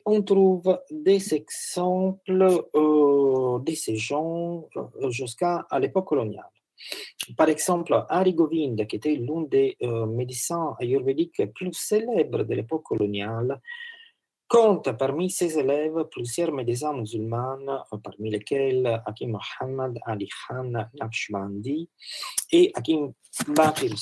On 0.05 0.21
trouve 0.23 0.81
des 0.91 1.33
exemples 1.33 2.67
euh, 2.75 3.59
de 3.61 3.73
ces 3.73 3.97
gens 3.97 4.67
euh, 4.77 5.11
jusqu'à 5.11 5.65
l'époque 5.79 6.09
coloniale. 6.09 6.51
Par 7.37 7.49
exemple, 7.49 8.05
Hari 8.09 8.35
Govind, 8.35 8.87
qui 8.87 8.97
était 8.97 9.17
l'un 9.17 9.43
des 9.43 9.77
euh, 9.83 10.07
médecins 10.07 10.75
ayurvédiques 10.81 11.53
plus 11.53 11.73
célèbres 11.73 12.45
de 12.45 12.55
l'époque 12.55 12.85
coloniale, 12.85 13.61
compte 14.49 14.97
parmi 14.97 15.31
ses 15.31 15.59
élèves 15.59 16.05
plusieurs 16.11 16.53
médecins 16.53 16.95
musulmans, 16.95 17.85
parmi 18.03 18.31
lesquels 18.31 19.03
Hakim 19.05 19.37
Mohammed 19.37 19.99
Ali 20.07 20.29
Khan 20.29 20.73
Naqshbandi 20.99 21.89
et 22.53 22.73
Hakim 22.75 23.13
Bakir 23.49 23.95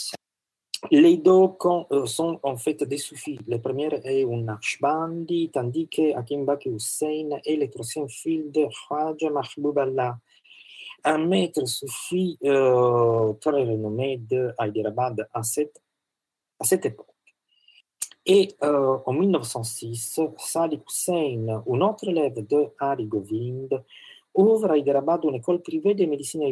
les 0.90 1.16
deux 1.16 1.32
euh, 1.32 2.06
sont 2.06 2.38
en 2.42 2.56
fait 2.56 2.84
des 2.84 2.98
soufis. 2.98 3.38
Le 3.48 3.58
premier 3.58 3.88
est 4.04 4.24
un 4.24 4.36
Naqshbandi, 4.36 5.50
tandis 5.52 5.88
que 5.88 6.14
Hakim 6.14 6.44
Bakir 6.44 6.72
Hussein 6.74 7.30
est 7.44 7.56
le 7.56 7.68
troisième 7.68 8.08
fils 8.08 8.50
de 8.52 8.66
Khwaja 8.66 9.30
Mahbub 9.30 9.78
Allah 9.78 10.18
un 11.04 11.18
maître 11.18 11.66
soufi 11.66 12.38
euh, 12.44 13.32
très 13.34 13.64
renommé 13.64 14.18
de 14.18 14.52
Hyderabad 14.60 15.28
à 15.32 15.42
cette, 15.42 15.80
à 16.58 16.64
cette 16.64 16.86
époque. 16.86 17.06
Et 18.24 18.48
euh, 18.64 18.98
en 19.06 19.12
1906, 19.12 20.20
Sadiq 20.38 20.82
Hussein, 20.88 21.62
un 21.66 21.80
autre 21.80 22.08
élève 22.08 22.44
de 22.46 22.66
Hari 22.78 23.06
Govind, 23.06 23.82
ouvre 24.34 24.70
à 24.70 24.76
Hyderabad 24.76 25.24
une 25.24 25.36
école 25.36 25.62
privée 25.62 25.94
de 25.94 26.04
médecine 26.06 26.42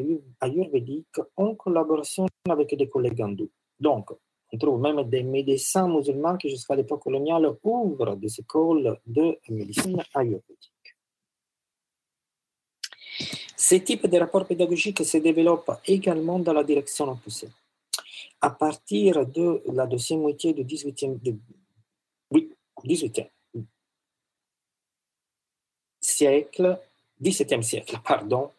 ayurvédique 0.40 1.18
en 1.36 1.54
collaboration 1.54 2.26
avec 2.48 2.76
des 2.76 2.88
collègues 2.88 3.22
hindous. 3.22 3.50
Donc, 3.78 4.10
on 4.52 4.58
trouve 4.58 4.80
même 4.80 5.02
des 5.02 5.24
médecins 5.24 5.88
musulmans 5.88 6.36
qui, 6.36 6.48
jusqu'à 6.48 6.76
l'époque 6.76 7.02
coloniale, 7.02 7.56
ouvrent 7.64 8.14
des 8.14 8.38
écoles 8.38 8.98
de 9.04 9.36
médecine 9.48 10.00
ayurvédique. 10.14 10.73
Ce 13.68 13.76
type 13.76 14.06
de 14.06 14.18
rapport 14.18 14.44
pédagogique 14.44 15.02
se 15.06 15.16
développe 15.16 15.70
également 15.86 16.38
dans 16.38 16.52
la 16.52 16.62
direction 16.62 17.08
opposée. 17.10 17.48
À 18.38 18.50
partir 18.50 19.24
de 19.24 19.62
la 19.72 19.86
deuxième 19.86 20.20
moitié 20.20 20.52
du 20.52 20.64
18e, 20.64 21.38
oui, 22.30 22.52
18e 22.84 23.30
siècle, 25.98 26.78
17e 27.22 27.62
siècle, 27.62 27.96
pardon, 28.04 28.50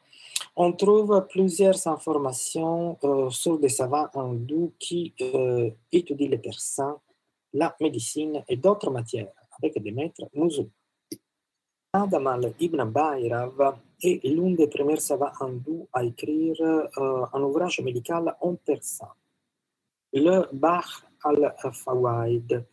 on 0.56 0.72
trouve 0.74 1.28
plusieurs 1.30 1.86
informations 1.86 2.98
euh, 3.04 3.30
sur 3.30 3.60
des 3.60 3.70
savants 3.70 4.10
hindous 4.16 4.74
qui 4.80 5.14
euh, 5.22 5.70
étudient 5.92 6.30
les 6.30 6.40
persans, 6.40 7.00
la 7.54 7.76
médecine 7.80 8.44
et 8.50 8.58
d'autres 8.58 8.90
matières 8.90 9.32
avec 9.60 9.80
des 9.84 9.92
maîtres 9.92 10.28
musulmans. 10.34 10.72
Adamal 11.94 12.56
ibn 12.60 12.84
Bayrav 12.86 13.78
est 14.06 14.24
l'un 14.24 14.52
des 14.52 14.68
premiers 14.68 15.00
savants 15.00 15.32
hindous 15.40 15.88
à 15.94 16.04
écrire 16.04 16.62
euh, 16.62 17.26
un 17.34 17.42
ouvrage 17.42 17.80
médical 17.82 18.36
en 18.42 18.56
persan, 18.56 19.10
le 20.14 20.48
Bach 20.54 21.04
al-Fawaid, 21.24 22.66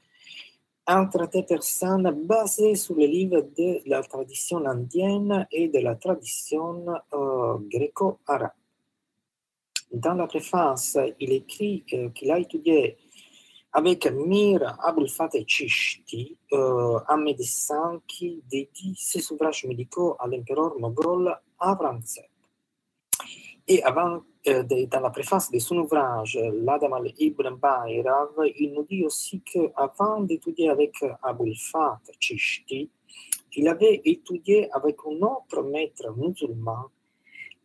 un 0.87 1.07
traité 1.07 1.43
persan 1.43 2.03
basé 2.13 2.75
sur 2.75 2.97
les 2.97 3.07
livres 3.07 3.43
de 3.57 3.89
la 3.89 4.03
tradition 4.03 4.65
indienne 4.67 5.47
et 5.51 5.69
de 5.69 5.79
la 5.79 5.95
tradition 5.95 6.85
euh, 7.15 7.59
gréco-arabe. 7.71 8.51
Dans 9.93 10.15
la 10.15 10.27
préface, 10.27 10.99
il 11.21 11.33
écrit 11.33 11.85
euh, 11.93 12.09
qu'il 12.11 12.31
a 12.31 12.39
étudié 12.39 12.97
avec 13.73 14.07
Mir 14.13 14.77
Abul 14.81 15.09
Fateh 15.09 15.45
Chishti, 15.47 16.37
euh, 16.53 16.99
un 17.09 17.17
médecin 17.17 18.01
qui 18.07 18.43
dédie 18.51 18.95
ses 18.97 19.33
ouvrages 19.33 19.65
médicaux 19.65 20.17
à 20.19 20.27
l'empereur 20.27 20.79
moghol 20.79 21.35
Avrangzeb. 21.59 22.25
Et 23.67 23.83
avant, 23.83 24.23
euh, 24.49 24.63
dans 24.63 25.01
la 25.01 25.11
préface 25.11 25.51
de 25.51 25.59
son 25.59 25.79
ouvrage, 25.79 26.39
l'Adam 26.53 26.93
al-Ibn 26.95 27.55
Bayrav, 27.55 28.31
il 28.59 28.73
nous 28.75 28.85
dit 28.85 29.05
aussi 29.05 29.41
qu'avant 29.41 30.21
d'étudier 30.21 30.69
avec 30.69 30.97
Abul 31.23 31.55
Fateh 31.57 32.13
Chishti, 32.19 32.91
il 33.55 33.69
avait 33.69 34.03
étudié 34.05 34.69
avec 34.73 34.97
un 35.07 35.23
autre 35.23 35.63
maître 35.63 36.13
musulman 36.17 36.91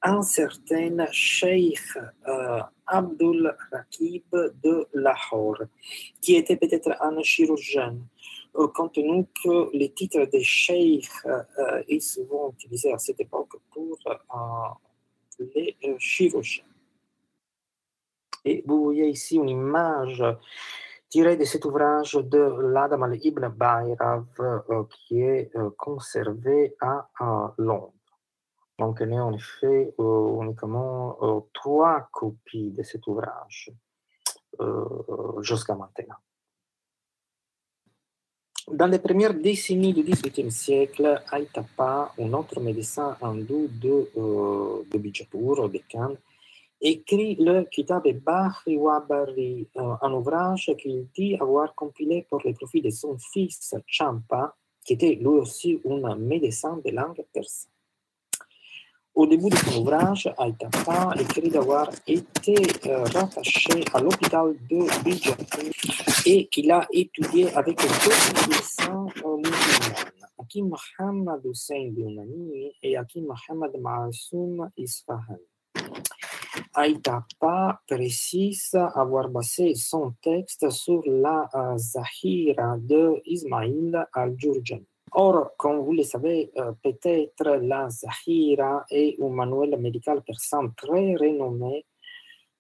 un 0.02 0.22
certain 0.22 1.06
Sheikh 1.12 1.80
euh, 2.28 2.62
Abdul 2.88 3.56
Rakib 3.72 4.24
de 4.64 4.88
Lahore, 4.94 5.64
qui 6.22 6.36
était 6.36 6.58
peut-être 6.58 6.96
un 7.02 7.22
chirurgien, 7.22 7.98
euh, 8.56 8.68
compte 8.70 8.94
tenu 8.94 9.26
que 9.44 9.70
le 9.78 9.88
titre 9.88 10.26
de 10.26 10.40
Sheikh 10.40 11.10
euh, 11.26 12.00
souvent 12.00 12.52
utilisé 12.52 12.92
à 12.94 12.98
cette 12.98 13.20
époque 13.20 13.58
pour 13.72 13.98
les 15.40 15.76
chirurgiens. 16.00 16.64
Et 18.46 18.64
vous 18.66 18.86
voyez 18.86 19.10
ici 19.10 19.36
une 19.36 19.50
image 19.50 20.24
tirée 21.10 21.38
de 21.38 21.44
cet 21.44 21.66
ouvrage 21.66 22.14
de 22.14 22.72
l'Adam 22.74 23.04
al-Ibn 23.04 23.50
Bayrav 23.50 24.26
qui 24.90 25.22
est 25.22 25.52
conservé 25.78 26.76
à 26.80 27.10
Londres. 27.58 27.97
Donc, 28.80 29.00
y 29.02 29.16
a 29.16 29.26
en 29.26 29.34
effet 29.34 29.94
euh, 30.00 30.44
uniquement 30.44 31.18
euh, 31.24 31.40
trois 31.52 32.08
copies 32.12 32.70
de 32.72 32.84
cet 32.84 33.08
ouvrage 33.08 33.72
euh, 34.60 35.42
jusqu'à 35.42 35.74
maintenant. 35.76 36.22
Dans 38.72 38.86
les 38.86 39.00
premières 39.00 39.34
décennies 39.34 39.94
du 39.94 40.04
XVIIIe 40.04 40.52
siècle, 40.52 41.24
Aitapa, 41.32 42.14
un 42.20 42.34
autre 42.34 42.60
médecin 42.60 43.18
hindou 43.22 43.68
de, 43.70 44.12
de 44.92 44.98
Bijapur, 44.98 45.70
de 45.70 45.80
Khan, 45.90 46.16
écrit 46.82 47.36
le 47.36 47.64
Kitab 47.64 48.06
Bahri 48.26 48.76
Wabari, 48.76 49.70
un 49.76 50.12
ouvrage 50.12 50.70
qu'il 50.78 51.08
dit 51.16 51.38
avoir 51.40 51.74
compilé 51.76 52.28
pour 52.30 52.42
le 52.44 52.54
profit 52.54 52.82
de 52.82 52.90
son 52.90 53.18
fils 53.18 53.74
Champa, 53.88 54.54
qui 54.84 54.94
était 54.94 55.16
lui 55.16 55.28
aussi 55.28 55.82
un 55.86 56.16
médecin 56.18 56.78
de 56.84 56.92
langue 56.92 57.24
persane. 57.34 57.72
Au 59.18 59.26
début 59.26 59.50
de 59.50 59.56
son 59.56 59.82
ouvrage, 59.82 60.30
Aitapa 60.38 61.12
écrit 61.20 61.50
d'avoir 61.50 61.90
été 62.06 62.56
euh, 62.86 63.04
rattaché 63.06 63.84
à 63.92 64.00
l'hôpital 64.00 64.54
de 64.70 65.04
Bijapur 65.04 65.72
et 66.28 66.46
qu'il 66.50 66.70
a 66.70 66.86
étudié 66.94 67.52
avec 67.56 67.78
deux 67.80 68.48
médecins 68.48 69.08
musulmans, 69.26 70.12
Hakim 70.38 70.70
Mohamed 70.70 71.42
Hussein 71.46 71.90
Dunani 71.96 72.72
et 72.84 72.96
Hakim 72.96 73.26
Mohamed 73.26 73.82
Maasum 73.82 74.70
Isfahan. 74.78 75.40
Aitapa 76.78 77.82
précise 77.88 78.78
avoir 78.94 79.30
basé 79.30 79.74
son 79.74 80.14
texte 80.22 80.70
sur 80.70 81.02
la 81.08 81.50
euh, 81.56 81.76
Zahira 81.76 82.78
de 82.78 83.20
Ismail 83.26 83.98
al-Jurjani. 84.14 84.86
Or, 85.14 85.52
comme 85.58 85.80
vous 85.80 85.94
le 85.94 86.04
savez, 86.04 86.52
euh, 86.58 86.74
peut-être 86.84 87.58
la 87.62 87.90
Zahira 87.90 88.86
est 88.92 89.22
un 89.22 89.30
manuel 89.30 89.80
médical 89.80 90.22
persan 90.22 90.70
très 90.76 91.16
renommé, 91.16 91.86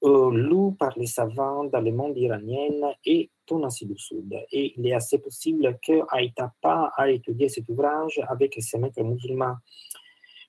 euh, 0.03 0.71
par 0.77 0.97
les 0.97 1.07
savants 1.07 1.65
dans 1.65 1.81
le 1.81 1.91
monde 1.91 2.17
iranien 2.17 2.93
et 3.03 3.29
en 3.51 3.63
Asie 3.63 3.85
du 3.85 3.97
Sud. 3.97 4.33
Et 4.51 4.73
il 4.77 4.87
est 4.87 4.93
assez 4.93 5.17
possible 5.17 5.77
que 5.85 6.01
Aitapa 6.15 6.91
a 6.95 7.09
étudié 7.09 7.49
cet 7.49 7.67
ouvrage 7.69 8.21
avec 8.27 8.55
ses 8.59 8.77
maîtres 8.77 9.03
musulmans. 9.03 9.55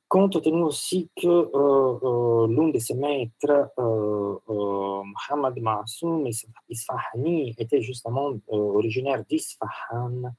Compte 0.07 0.41
tenu 0.43 0.63
aussi 0.63 1.11
que 1.17 1.27
euh, 1.27 2.47
l'un 2.49 2.69
de 2.69 2.79
ses 2.79 2.95
maîtres, 2.95 3.73
Mohamed 3.77 5.63
Masoum 5.63 6.29
Isfahani, 6.69 7.55
était 7.59 7.83
justement 7.83 8.33
originaire 8.49 9.25
d'Isfahan, 9.29 10.33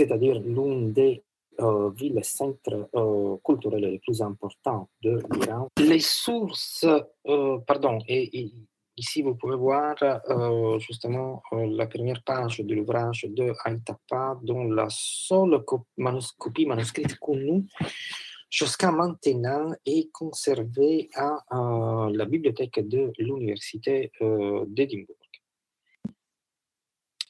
c'est-à-dire 0.00 0.40
l'une 0.40 0.92
des 0.94 1.22
euh, 1.60 1.90
villes 1.90 2.24
centres 2.24 2.88
euh, 2.94 3.36
culturelles 3.44 3.90
les 3.94 3.98
plus 3.98 4.22
importantes 4.22 4.88
de 5.02 5.18
l'Iran. 5.34 5.68
Les 5.76 6.00
sources, 6.00 6.86
euh, 7.28 7.58
pardon, 7.66 7.98
et, 8.08 8.50
ici 8.96 9.20
vous 9.22 9.34
pouvez 9.34 9.56
voir 9.56 9.94
justement 10.78 11.42
la 11.52 11.86
première 11.86 12.22
page 12.22 12.60
de 12.60 12.74
l'ouvrage 12.74 13.26
de 13.28 13.46
Aitapa, 13.64 14.38
dont 14.42 14.64
la 14.64 14.88
seule 14.90 15.64
copie 16.42 16.66
manuscrite 16.66 17.18
connue 17.18 17.64
jusqu'à 18.50 18.90
maintenant 18.90 19.72
est 19.86 20.10
conservé 20.12 21.08
à 21.14 21.30
la 22.12 22.24
bibliothèque 22.26 22.86
de 22.86 23.10
l'Université 23.18 24.12
d'Édimbourg. 24.66 25.19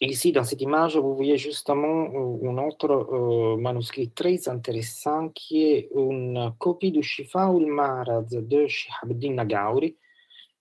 Ici, 0.03 0.32
dans 0.32 0.44
cette 0.44 0.62
image, 0.62 0.96
vous 0.96 1.14
voyez 1.14 1.36
justement 1.36 2.07
un 2.42 2.57
autre 2.57 3.57
manuscrit 3.59 4.11
très 4.11 4.48
intéressant 4.48 5.28
qui 5.28 5.62
est 5.62 5.90
une 5.94 6.55
copie 6.59 6.90
du 6.90 7.03
Shifa 7.03 7.53
ul 7.53 7.66
Marad 7.66 8.26
de 8.30 8.66
Shihabuddin 8.66 9.34
Nagauri, 9.34 9.98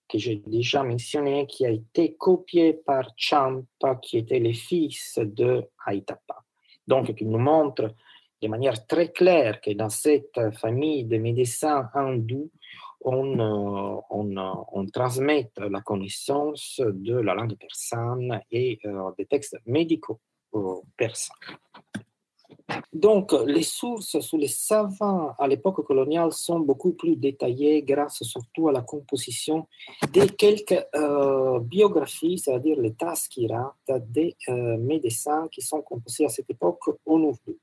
que 0.06 0.18
j'ai 0.18 0.42
déjà 0.46 0.82
mentionné, 0.82 1.46
qui 1.46 1.64
a 1.64 1.70
été 1.70 2.16
copié 2.18 2.74
par 2.74 3.12
Champa, 3.16 3.94
qui 4.02 4.18
était 4.18 4.40
le 4.40 4.52
fils 4.52 5.18
de 5.18 5.64
Aitapa. 5.86 6.44
Donc, 6.86 7.14
qui 7.14 7.24
nous 7.24 7.38
montre 7.38 7.94
de 8.42 8.48
manière 8.48 8.86
très 8.86 9.10
claire 9.10 9.62
que 9.62 9.70
dans 9.70 9.88
cette 9.88 10.38
famille 10.58 11.04
de 11.04 11.16
médecins 11.16 11.88
hindous, 11.94 12.50
on, 13.02 13.38
euh, 13.38 14.80
euh, 14.80 14.86
transmet 14.92 15.50
la 15.56 15.80
connaissance 15.80 16.80
de 16.80 17.14
la 17.14 17.34
langue 17.34 17.56
persane 17.56 18.40
et 18.50 18.78
euh, 18.84 19.10
des 19.16 19.26
textes 19.26 19.56
médicaux 19.66 20.20
persans. 20.96 21.34
Donc, 22.92 23.32
les 23.46 23.62
sources 23.62 24.18
sur 24.20 24.38
les 24.38 24.48
savants 24.48 25.32
à 25.38 25.46
l'époque 25.46 25.84
coloniale 25.86 26.32
sont 26.32 26.60
beaucoup 26.60 26.92
plus 26.92 27.16
détaillées 27.16 27.82
grâce 27.82 28.22
surtout 28.22 28.68
à 28.68 28.72
la 28.72 28.82
composition 28.82 29.66
de 30.12 30.24
quelques 30.26 30.84
biographies, 31.62 32.38
c'est-à-dire 32.38 32.80
les 32.80 32.94
taskirat 32.94 33.76
des 34.08 34.36
médecins 34.78 35.48
qui 35.48 35.62
sont 35.62 35.82
composés 35.82 36.26
à 36.26 36.28
cette 36.28 36.50
époque 36.50 36.80
en 37.06 37.20
ourdou 37.20 37.56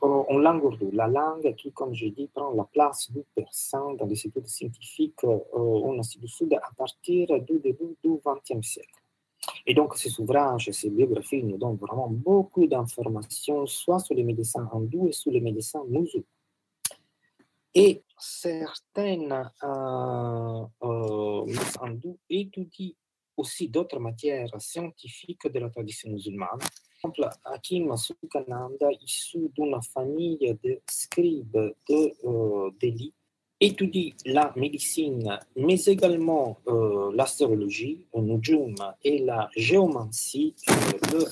en 0.00 0.38
langue 0.38 0.64
ourdou, 0.64 0.90
la 0.92 1.06
langue 1.06 1.54
qui, 1.56 1.72
comme 1.72 1.94
je 1.94 2.06
dis, 2.06 2.28
prend 2.28 2.52
la 2.52 2.64
place 2.64 3.10
du 3.10 3.22
persan 3.34 3.94
dans 3.94 4.06
les 4.06 4.26
études 4.26 4.46
scientifiques 4.46 5.24
en 5.24 5.98
Asie 5.98 6.18
du 6.18 6.28
Sud 6.28 6.52
à 6.54 6.70
partir 6.76 7.40
du 7.40 7.58
début 7.58 7.96
du 8.02 8.10
XXe 8.24 8.66
siècle. 8.66 9.00
Et 9.66 9.74
donc, 9.74 9.96
ces 9.96 10.20
ouvrages, 10.20 10.70
ces 10.70 10.90
biographies 10.90 11.42
nous 11.42 11.58
donnent 11.58 11.76
vraiment 11.76 12.08
beaucoup 12.08 12.66
d'informations, 12.66 13.66
soit 13.66 13.98
sur 13.98 14.14
les 14.14 14.24
médecins 14.24 14.68
hindous 14.72 15.08
et 15.08 15.12
sur 15.12 15.30
les 15.32 15.40
médecins 15.40 15.84
musulmans. 15.88 16.26
Et 17.74 18.02
certaines 18.18 19.50
euh, 19.62 20.64
euh, 20.82 21.46
hindous 21.80 22.18
étudient 22.28 22.94
aussi 23.40 23.68
d'autres 23.68 23.98
matières 23.98 24.48
scientifiques 24.60 25.48
de 25.48 25.58
la 25.58 25.70
tradition 25.70 26.10
musulmane, 26.10 26.60
exemple, 27.02 27.28
Hakim 27.44 27.96
Sukananda, 27.96 28.88
issu 29.02 29.50
d'une 29.56 29.80
famille 29.82 30.56
de 30.62 30.80
scribes 30.88 31.74
de 31.88 32.12
euh, 32.24 32.70
Delhi, 32.80 33.12
étudie 33.58 34.14
la 34.26 34.52
médecine, 34.56 35.38
mais 35.56 35.82
également 35.84 36.58
euh, 36.68 37.10
l'astrologie, 37.14 38.06
le 38.14 38.22
nujum 38.22 38.74
et 39.02 39.18
la 39.18 39.48
géomancie, 39.56 40.54
euh, 40.70 41.24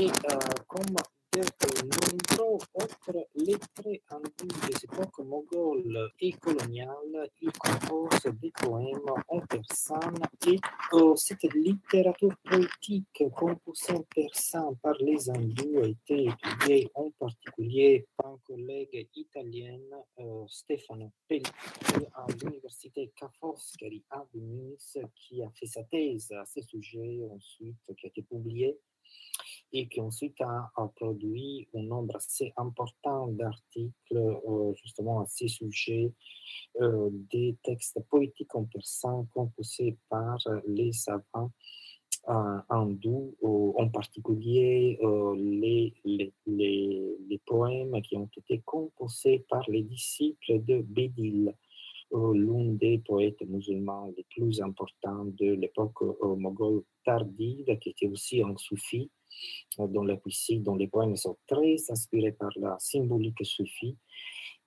et 0.00 0.06
euh, 0.06 0.38
comme 0.66 0.96
de 1.40 2.36
nombreux 2.36 2.58
autres 2.74 3.26
lettrés 3.34 4.02
hindous 4.10 4.66
des 4.66 4.84
époques 4.84 5.18
mogholes 5.20 6.10
et 6.20 6.32
coloniales, 6.32 7.30
il 7.40 7.52
compose 7.52 8.32
des 8.40 8.50
poèmes 8.50 8.98
en 9.28 9.40
persan 9.40 10.00
et 10.46 10.58
cette 11.16 11.54
littérature 11.54 12.34
poétique 12.44 13.24
composée 13.34 13.92
en 13.92 14.02
persan 14.14 14.74
par 14.82 14.94
les 15.00 15.30
hindous 15.30 15.78
a 15.82 15.86
été 15.86 16.28
étudiée 16.28 16.90
en 16.94 17.10
particulier 17.12 18.06
par 18.16 18.32
un 18.32 18.38
collègue 18.44 19.08
italien, 19.14 19.78
euh, 20.18 20.44
Stefano 20.48 21.12
Pelli, 21.28 21.42
à 22.14 22.26
l'université 22.42 23.12
Ca' 23.18 23.30
Foscari 23.38 24.02
à 24.10 24.24
Venise, 24.34 24.98
qui 25.14 25.42
a 25.42 25.50
fait 25.50 25.66
sa 25.66 25.84
thèse 25.84 26.32
à 26.32 26.44
ce 26.44 26.60
sujet 26.62 27.20
ensuite, 27.30 27.76
qui 27.96 28.06
a 28.06 28.08
été 28.08 28.22
publiée 28.22 28.78
et 29.72 29.88
qui 29.88 30.00
ensuite 30.00 30.40
a, 30.40 30.70
produit 30.96 31.68
un 31.74 31.82
nombre 31.82 32.16
assez 32.16 32.52
important 32.56 33.28
d'articles 33.28 34.16
euh, 34.16 34.72
justement 34.82 35.20
à 35.20 35.26
ces 35.26 35.48
sujets, 35.48 36.12
euh, 36.80 37.10
des 37.30 37.56
textes 37.62 38.00
poétiques 38.08 38.54
en 38.54 38.64
persan 38.64 39.26
composés 39.34 39.96
par 40.08 40.38
les 40.66 40.92
savants 40.92 41.52
euh, 42.28 42.58
hindous, 42.70 43.36
en 43.42 43.88
particulier 43.88 44.98
les, 45.36 45.94
les, 46.46 47.40
poèmes 47.46 48.02
qui 48.02 48.16
ont 48.16 48.28
été 48.36 48.60
composés 48.64 49.46
par 49.48 49.64
les 49.70 49.82
disciples 49.82 50.62
de 50.64 50.82
Bédil 50.82 51.54
l'un 52.12 52.72
des 52.74 52.98
poètes 52.98 53.40
musulmans 53.42 54.12
les 54.16 54.26
plus 54.30 54.60
importants 54.60 55.24
de 55.24 55.52
l'époque 55.52 56.00
moghole 56.22 56.82
tardive, 57.04 57.78
qui 57.78 57.90
était 57.90 58.06
aussi 58.06 58.42
un 58.42 58.56
soufi, 58.56 59.10
dont 59.78 60.04
la 60.04 60.16
poésie, 60.16 60.60
dont 60.60 60.74
les 60.76 60.88
poèmes 60.88 61.16
sont 61.16 61.36
très 61.46 61.76
inspirés 61.90 62.32
par 62.32 62.50
la 62.56 62.76
symbolique 62.78 63.44
soufie. 63.44 63.96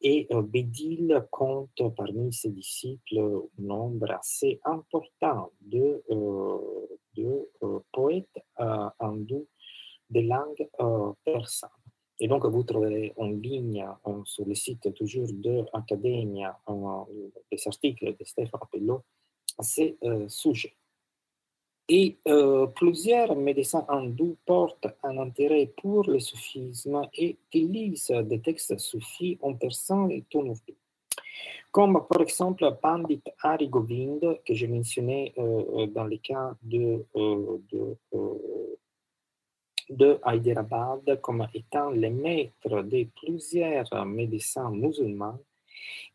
Et 0.03 0.27
euh, 0.31 0.41
Bédil 0.41 1.27
compte 1.29 1.81
parmi 1.95 2.33
ses 2.33 2.49
disciples 2.49 3.19
un 3.19 3.63
nombre 3.63 4.11
assez 4.11 4.59
important 4.65 5.51
de, 5.61 6.03
euh, 6.09 6.87
de 7.15 7.49
euh, 7.63 7.79
poètes 7.91 8.39
hindous 8.99 9.47
de 10.09 10.21
langue 10.21 10.67
persane. 11.23 11.69
Et 12.21 12.27
donc, 12.27 12.45
vous 12.45 12.63
trouverez 12.63 13.11
en 13.17 13.29
ligne 13.29 13.85
sur 14.25 14.45
le 14.45 14.55
site 14.55 14.93
toujours 14.93 15.27
de 15.33 15.65
Academia 15.73 16.57
des 17.51 17.67
articles 17.67 18.15
de 18.17 18.23
Stéphane 18.23 18.61
Pello 18.71 19.03
à 19.57 19.63
ce 19.63 19.95
sujet. 20.29 20.73
Et 21.93 22.17
euh, 22.27 22.67
plusieurs 22.67 23.35
médecins 23.35 23.85
hindous 23.89 24.37
portent 24.45 24.87
un 25.03 25.17
intérêt 25.17 25.73
pour 25.81 26.09
le 26.09 26.19
soufisme 26.19 27.01
et 27.13 27.37
utilisent 27.47 28.13
des 28.23 28.39
textes 28.39 28.77
soufis 28.77 29.37
en 29.41 29.55
persan 29.55 30.09
et 30.09 30.23
en. 30.33 30.53
Comme 31.71 32.05
par 32.09 32.21
exemple 32.21 32.77
Pandit 32.81 33.21
Hari 33.41 33.67
Govind, 33.67 34.39
que 34.45 34.53
j'ai 34.53 34.67
mentionné 34.67 35.33
euh, 35.37 35.85
dans 35.87 36.05
le 36.05 36.15
cas 36.15 36.55
de, 36.63 37.05
euh, 37.17 37.57
de, 37.71 37.97
de 39.91 40.19
Hyderabad 40.25 41.19
comme 41.21 41.47
étant 41.53 41.91
le 41.91 42.09
maître 42.09 42.81
de 42.81 43.07
plusieurs 43.15 44.05
médecins 44.05 44.71
musulmans, 44.71 45.39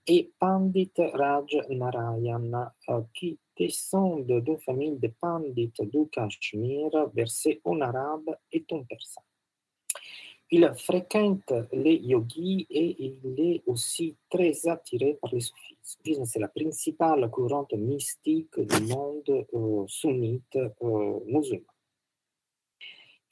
et 0.07 0.31
Pandit 0.39 0.93
Raj 0.97 1.59
Narayan, 1.69 2.71
qui 3.13 3.39
descendent 3.57 4.41
d'une 4.41 4.59
famille 4.59 4.99
de 4.99 5.09
pandits 5.21 5.73
du 5.81 6.09
Cachemire 6.11 7.11
versés 7.15 7.61
en 7.65 7.81
arabe 7.81 8.37
et 8.53 8.65
en 8.71 8.83
persan. 8.85 9.23
Il 10.49 10.73
fréquente 10.77 11.53
les 11.73 11.97
yogis 11.97 12.69
et 12.71 12.97
il 13.05 13.41
est 13.41 13.63
aussi 13.67 14.15
très 14.31 14.69
attiré 14.69 15.19
par 15.21 15.35
les 15.35 15.41
soufisme. 15.41 16.25
C'est 16.25 16.39
la 16.39 16.47
principale 16.49 17.29
courante 17.31 17.73
mystique 17.73 18.61
du 18.61 18.83
monde 18.87 19.47
euh, 19.53 19.85
sunnite 19.89 20.57
euh, 20.57 21.19
musulman. 21.27 21.76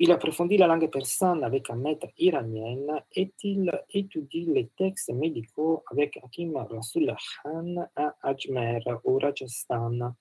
Il 0.00 0.10
approfondit 0.10 0.56
la 0.56 0.66
langue 0.66 0.90
persane 0.90 1.44
avec 1.44 1.70
un 1.70 1.76
maître 1.76 2.08
iranien 2.18 3.00
et 3.14 3.32
il 3.44 3.70
étudie 3.90 4.46
les 4.46 4.66
textes 4.76 5.12
médicaux 5.12 5.84
avec 5.88 6.16
Hakim 6.16 6.56
Rasul 6.56 7.14
Khan 7.44 7.76
à 7.94 8.16
Ajmer, 8.22 8.80
au 9.04 9.18
Rajasthan. 9.20 10.14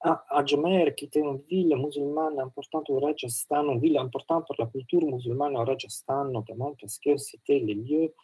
À 0.00 0.22
Ajmer, 0.28 0.92
qui 0.94 1.06
était 1.06 1.20
une 1.20 1.40
ville 1.48 1.74
musulmane 1.78 2.38
importante 2.38 2.90
au 2.90 3.00
Rajasthan, 3.00 3.70
une 3.70 3.80
ville 3.80 3.96
importante 3.96 4.46
pour 4.46 4.56
la 4.58 4.66
culture 4.66 5.00
musulmane 5.00 5.56
au 5.56 5.64
Rajasthan, 5.64 6.26
notamment 6.26 6.76
parce 6.78 6.98
que 6.98 7.16
c'était 7.16 7.60
le 7.60 7.72
lieu 7.72 8.14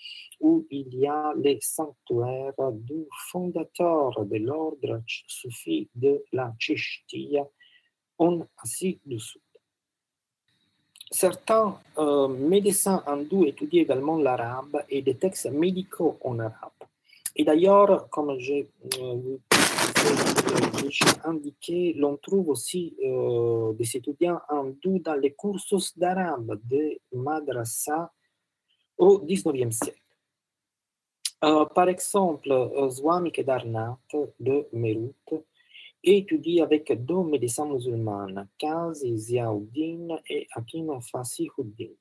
où 0.40 0.66
il 0.70 0.94
y 0.94 1.06
a 1.06 1.32
les 1.38 1.58
sanctuaires 1.62 2.70
du 2.72 3.06
fondateur 3.30 4.26
de 4.26 4.36
l'ordre 4.36 5.00
soufi 5.26 5.88
de 5.94 6.22
la 6.34 6.54
en 8.18 8.46
Asie 8.62 9.00
du 9.06 9.18
Sud. 9.18 9.40
Certains 11.12 11.76
euh, 11.98 12.28
médecins 12.28 13.02
hindous 13.04 13.44
étudient 13.44 13.82
également 13.82 14.16
l'arabe 14.16 14.84
et 14.88 15.02
des 15.02 15.16
textes 15.16 15.50
médicaux 15.50 16.18
en 16.22 16.38
arabe. 16.38 16.70
Et 17.34 17.42
d'ailleurs, 17.42 18.08
comme 18.10 18.38
j'ai 18.38 18.70
euh, 19.00 19.38
indiqué, 21.24 21.94
l'on 21.94 22.16
trouve 22.16 22.50
aussi 22.50 22.94
euh, 23.04 23.72
des 23.72 23.96
étudiants 23.96 24.40
hindous 24.48 25.00
dans 25.00 25.14
les 25.14 25.34
cursus 25.34 25.98
d'arabe 25.98 26.60
de 26.70 27.00
madrasa 27.12 28.12
au 28.96 29.18
XIXe 29.18 29.76
siècle. 29.76 29.98
par 31.74 31.88
exemple, 31.88 32.50
Swami 32.90 33.32
Kedarnath 33.32 34.14
de 34.38 34.68
Meerut 34.72 35.14
étudie 36.02 36.60
avec 36.60 36.92
deux 37.04 37.22
médecins 37.22 37.66
musulmans, 37.66 38.46
Kazi 38.58 39.18
Ziauddin 39.18 40.18
et 40.28 40.46
Hakim 40.54 41.00
Fasihuddin. 41.00 41.94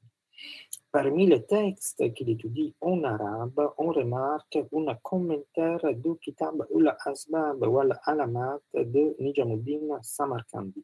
Parmi 0.91 1.27
les 1.27 1.45
textes 1.45 2.13
qu'il 2.13 2.29
étudie 2.29 2.73
en 2.81 3.03
arabe, 3.03 3.71
on 3.77 3.91
remarque 3.91 4.57
un 4.57 4.95
commentaire 5.03 5.93
du 5.93 6.17
Kitab 6.19 6.65
ul-Asbab 6.73 7.61
wal-Alamat 7.61 8.61
de 8.73 9.15
Nijamuddin 9.19 9.99
Samarkandi. 10.01 10.83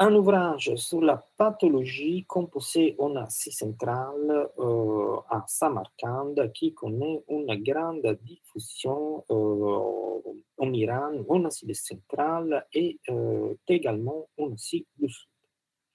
Un 0.00 0.14
ouvrage 0.14 0.76
sur 0.76 1.00
la 1.00 1.16
pathologie 1.36 2.24
composé 2.24 2.94
en 3.00 3.16
Asie 3.16 3.50
centrale 3.50 4.48
euh, 4.60 5.16
à 5.28 5.42
Samarkand 5.48 6.36
qui 6.54 6.72
connaît 6.72 7.20
une 7.28 7.52
grande 7.64 8.16
diffusion 8.22 9.24
euh, 9.28 10.20
en 10.56 10.72
Iran, 10.72 11.14
en 11.28 11.44
Asie 11.46 11.74
centrale 11.74 12.64
et 12.72 13.00
euh, 13.10 13.54
également 13.66 14.28
en 14.38 14.52
Asie 14.52 14.86
du 15.00 15.08
Sud. 15.08 15.28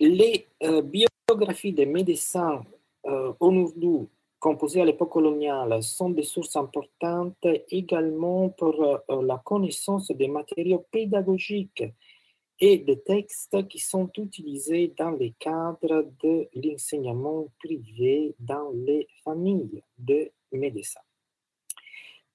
Les 0.01 0.47
biographies 0.83 1.71
des 1.71 1.85
médecins 1.85 2.61
en 3.05 3.55
ourdou 3.55 4.09
composées 4.37 4.81
à 4.81 4.85
l'époque 4.85 5.11
coloniale 5.11 5.81
sont 5.81 6.09
des 6.09 6.23
sources 6.23 6.57
importantes 6.57 7.47
également 7.69 8.49
pour 8.49 8.99
la 9.07 9.37
connaissance 9.45 10.11
des 10.11 10.27
matériaux 10.27 10.85
pédagogiques 10.91 11.85
et 12.59 12.77
des 12.77 13.01
textes 13.01 13.67
qui 13.67 13.79
sont 13.79 14.09
utilisés 14.17 14.93
dans 14.97 15.11
le 15.11 15.31
cadre 15.39 16.11
de 16.21 16.47
l'enseignement 16.55 17.47
privé 17.59 18.35
dans 18.39 18.71
les 18.71 19.07
familles 19.23 19.81
de 19.97 20.31
médecins. 20.51 21.01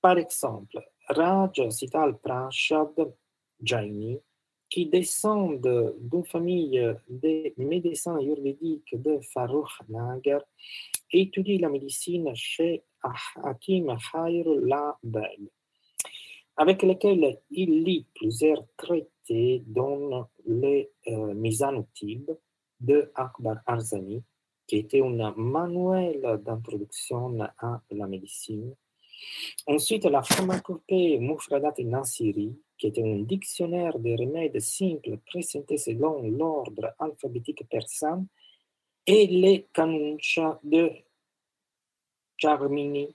Par 0.00 0.18
exemple, 0.18 0.78
Raj 1.08 1.68
Sital 1.70 2.18
Prashad 2.18 3.14
Jaini, 3.62 4.20
qui 4.68 4.86
descend 4.86 5.60
d'une 5.98 6.24
famille 6.24 6.94
de 7.08 7.52
médecins 7.56 8.18
ayurvédiques 8.18 9.00
de 9.00 9.18
Farooq 9.32 9.70
Nagar, 9.88 10.42
étudie 11.10 11.58
la 11.58 11.70
médecine 11.70 12.30
chez 12.34 12.82
Hakim 13.42 13.96
Khairullah 14.12 14.98
Beg, 15.02 15.48
avec 16.58 16.82
lequel 16.82 17.38
il 17.52 17.84
lit 17.84 18.04
plusieurs 18.14 18.64
traités 18.76 19.62
dans 19.66 20.28
les 20.44 20.90
euh, 21.06 21.32
de 22.80 23.12
Akbar 23.14 23.58
Arzani, 23.64 24.22
qui 24.66 24.76
était 24.76 25.00
un 25.00 25.32
manuel 25.36 26.40
d'introduction 26.44 27.40
à 27.58 27.80
la 27.92 28.06
médecine. 28.08 28.74
Ensuite, 29.66 30.04
la 30.04 30.22
pharmacopée 30.22 31.18
Mufradat 31.18 31.74
Nasiri, 31.78 32.56
qui 32.76 32.86
était 32.88 33.02
un 33.02 33.20
dictionnaire 33.22 33.98
de 33.98 34.10
remèdes 34.10 34.60
simples 34.60 35.18
présentés 35.26 35.78
selon 35.78 36.22
l'ordre 36.22 36.92
alphabétique 36.98 37.68
persan, 37.68 38.26
et 39.06 39.26
les 39.26 39.68
Kanuncha 39.72 40.60
de 40.62 40.90
Charmini, 42.36 43.14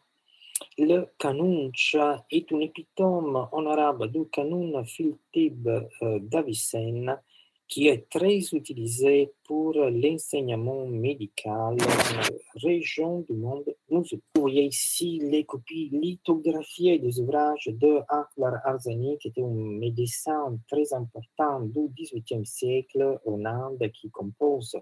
le 0.78 1.06
Kanuncha 1.18 2.26
est 2.32 2.52
un 2.52 2.60
épitome 2.60 3.48
en 3.52 3.66
arabe 3.66 4.06
du 4.12 4.28
Kanun 4.30 4.84
Filtib 4.86 5.68
euh, 5.68 6.20
d'Avicenne 6.20 7.18
qui 7.74 7.88
est 7.88 8.08
très 8.08 8.40
utilisé 8.54 9.32
pour 9.44 9.74
l'enseignement 9.74 10.86
médical 10.86 11.76
dans 11.76 12.18
la 12.18 12.28
région 12.62 13.22
du 13.22 13.34
monde 13.34 13.66
Vous 13.90 14.04
voyez 14.36 14.66
ici 14.66 15.20
les 15.24 15.44
copies 15.44 15.90
lithographiées 15.92 17.00
des 17.00 17.20
ouvrages 17.20 17.70
de 17.72 18.00
Akbar 18.10 18.60
Arzani, 18.64 19.18
qui 19.18 19.30
était 19.30 19.42
un 19.42 19.80
médecin 19.80 20.56
très 20.68 20.94
important 20.94 21.62
du 21.62 21.90
XVIIIe 21.98 22.46
siècle 22.46 23.20
en 23.26 23.44
Inde, 23.44 23.90
qui 23.92 24.12
compose 24.12 24.76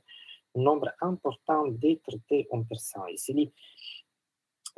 un 0.56 0.62
nombre 0.62 0.90
important 1.00 1.68
de 1.68 1.98
traités 2.06 2.48
en 2.52 2.64
persan. 2.64 3.04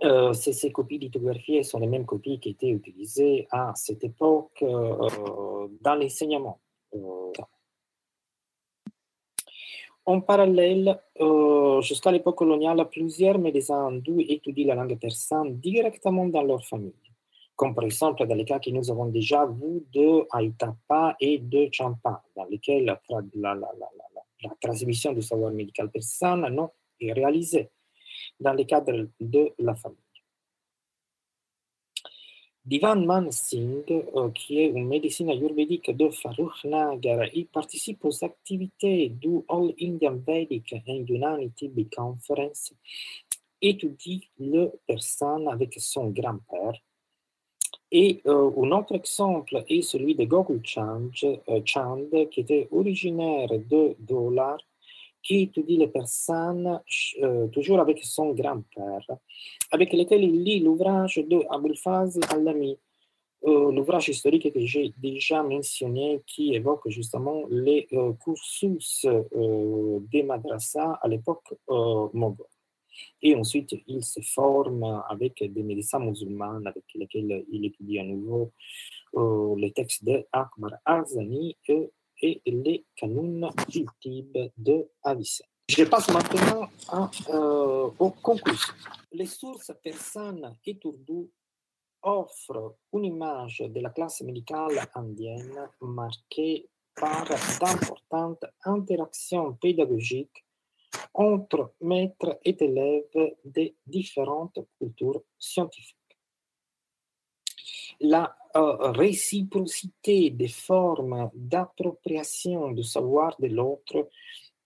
Euh, 0.01 0.33
ces, 0.33 0.71
copies 0.71 0.97
lithographiées 0.97 1.63
sont 1.63 1.79
les 1.79 1.87
mêmes 1.87 2.05
copies 2.05 2.39
qui 2.39 2.49
étaient 2.49 2.69
utilisées 2.69 3.47
à 3.51 3.73
cette 3.75 4.03
époque 4.03 4.57
euh, 4.63 5.67
dans 5.81 5.95
l'enseignement. 5.95 6.59
Euh, 6.95 7.31
en 10.05 10.19
parallèle, 10.19 10.99
jusqu'à 11.79 12.11
l'époque 12.11 12.37
coloniale, 12.37 12.85
plusieurs 12.89 13.39
médecins 13.39 13.87
hindous 13.87 14.19
étudient 14.19 14.67
la 14.67 14.75
langue 14.75 14.99
persane 14.99 15.57
directement 15.59 16.25
dans 16.25 16.43
leur 16.43 16.65
famille, 16.65 16.91
comme 17.55 17.73
par 17.73 17.85
exemple 17.85 18.27
dans 18.27 18.35
les 18.35 18.43
cas 18.43 18.59
que 18.59 18.69
nous 18.69 18.91
avons 18.91 19.05
déjà 19.05 19.45
vus 19.45 19.85
de 19.93 20.27
Aitapa 20.37 21.15
et 21.21 21.37
de 21.37 21.69
Champa, 21.71 22.21
dans 22.35 22.43
lesquels 22.45 22.99
la, 23.35 23.61
transmission 24.59 25.13
du 25.13 25.21
savoir 25.21 25.53
médical 25.53 25.89
persan 25.89 26.49
non, 26.49 26.71
est 26.99 27.13
réalisée 27.13 27.69
dans 28.39 28.53
le 28.53 28.63
cadre 28.63 29.07
de 29.19 29.53
la 29.59 29.75
famille. 29.75 29.97
Divan 32.65 33.05
Man 33.05 33.29
Singh, 33.29 33.91
euh, 33.91 34.29
qui 34.31 34.59
est 34.59 34.67
une 34.67 34.87
médecine 34.87 35.29
ayurvédique 35.29 35.91
de 35.91 36.09
Farooq 36.09 36.63
Nagar, 36.63 37.27
il 37.33 37.47
participe 37.47 38.05
aux 38.05 38.23
activités 38.23 39.09
du 39.09 39.41
All 39.49 39.73
Indian 39.81 40.15
Vedic 40.25 40.73
and 40.87 41.03
Unity 41.09 41.67
Big 41.67 41.93
Conference, 41.93 42.73
étudie 43.61 44.29
le 44.39 44.71
persan 44.87 45.47
avec 45.47 45.73
son 45.77 46.11
grand-père. 46.11 46.79
Et 47.91 48.21
euh, 48.25 48.49
un 48.55 48.71
autre 48.71 48.95
exemple 48.95 49.61
est 49.67 49.81
celui 49.81 50.15
de 50.15 50.23
Gokul 50.23 50.61
Chand, 50.63 51.11
euh, 51.23 51.61
Chand 51.65 52.09
qui 52.31 52.39
était 52.39 52.69
originaire 52.71 53.49
de 53.49 53.93
Dolar 53.99 54.57
qui 55.23 55.43
étudie 55.43 55.77
les 55.77 55.87
personnes 55.87 56.79
euh, 57.23 57.47
toujours 57.47 57.79
avec 57.79 58.03
son 58.03 58.33
grand-père, 58.33 59.07
avec 59.71 59.93
lequel 59.93 60.23
il 60.23 60.43
lit 60.43 60.59
l'ouvrage 60.59 61.15
de 61.15 61.41
Abulfaz 61.49 62.19
Alami, 62.29 62.77
euh, 63.45 63.71
l'ouvrage 63.71 64.09
historique 64.09 64.53
que 64.53 64.65
j'ai 64.65 64.93
déjà 64.97 65.41
mentionné 65.41 66.21
qui 66.27 66.53
évoque 66.53 66.89
justement 66.89 67.43
les 67.49 67.87
euh, 67.93 68.13
cursus 68.13 69.07
des 70.11 70.23
madrasas 70.23 70.99
à 71.01 71.07
l'époque 71.07 71.53
mogol. 71.67 72.47
Et 73.21 73.35
ensuite, 73.35 73.75
il 73.87 74.03
se 74.03 74.21
forme 74.21 75.03
avec 75.09 75.41
des 75.41 75.63
médecins 75.63 75.99
musulmans 75.99 76.61
avec 76.65 76.83
lesquels 76.93 77.43
il 77.51 77.65
étudie 77.65 77.97
à 77.97 78.03
nouveau 78.03 78.51
les 79.57 79.71
textes 79.71 80.03
de 80.03 80.25
Akbar 80.31 80.73
Arzani 80.85 81.57
et 81.67 81.89
et 82.23 82.41
les 82.45 82.85
canons 82.95 83.49
type 83.99 84.37
de 84.57 84.89
Avicenne. 85.03 85.47
Je 85.69 85.83
passe 85.83 86.09
maintenant 86.09 86.67
euh, 87.29 87.89
aux 87.99 88.11
conclusions. 88.11 88.73
Les 89.11 89.25
sources 89.25 89.71
persanes 89.81 90.55
et 90.65 90.77
tourdou 90.77 91.29
offrent 92.01 92.75
une 92.93 93.05
image 93.05 93.59
de 93.59 93.79
la 93.79 93.89
classe 93.89 94.21
médicale 94.21 94.87
indienne 94.95 95.69
marquée 95.81 96.69
par 96.95 97.25
d'importantes 97.59 98.45
interactions 98.65 99.53
pédagogiques 99.53 100.45
entre 101.13 101.73
maîtres 101.81 102.39
et 102.43 102.55
élèves 102.63 103.35
des 103.43 103.75
différentes 103.85 104.59
cultures 104.77 105.23
scientifiques. 105.39 105.97
La 108.01 108.35
euh, 108.55 108.91
réciprocité 108.91 110.29
des 110.29 110.47
formes 110.47 111.29
d'appropriation 111.33 112.71
du 112.71 112.83
savoir 112.83 113.35
de 113.39 113.47
l'autre 113.47 114.09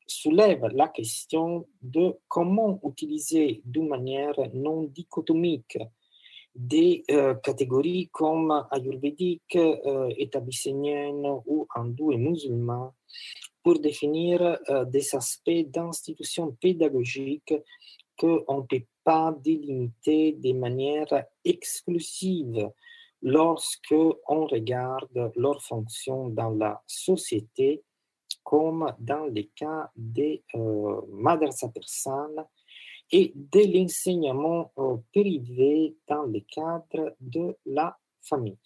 soulève 0.05 0.65
la 0.73 0.87
question 0.87 1.67
de 1.81 2.17
comment 2.27 2.79
utiliser 2.83 3.61
d'une 3.65 3.89
manière 3.89 4.35
non 4.53 4.83
dichotomique 4.83 5.77
des 6.57 7.03
euh, 7.11 7.35
catégories 7.35 8.09
comme 8.11 8.65
ayurvédique, 8.71 9.55
euh, 9.55 10.09
ou 11.45 11.67
hindou 11.75 12.11
et 12.11 12.17
musulman 12.17 12.93
pour 13.63 13.79
définir 13.79 14.41
euh, 14.69 14.85
des 14.85 15.15
aspects 15.15 15.65
d'institutions 15.67 16.57
pédagogiques 16.59 17.53
qu'on 18.17 18.61
ne 18.61 18.65
peut 18.65 18.85
pas 19.03 19.35
délimiter 19.43 20.31
de 20.31 20.53
manière 20.53 21.25
exclusive 21.45 22.69
lorsque 23.21 23.93
on 24.27 24.45
regarde 24.45 25.31
leur 25.35 25.61
fonction 25.61 26.29
dans 26.29 26.51
la 26.51 26.81
société, 26.85 27.83
comme 28.43 28.93
dans 28.99 29.25
le 29.25 29.43
cas 29.55 29.91
des 29.95 30.43
euh, 30.55 31.01
madrasa 31.11 31.69
persanes 31.69 32.45
et 33.11 33.33
de 33.35 33.77
l'enseignement 33.77 34.71
euh, 34.77 34.97
privé 35.13 35.95
dans 36.07 36.23
le 36.23 36.39
cadre 36.41 37.15
de 37.19 37.57
la 37.65 37.97
famille. 38.21 38.57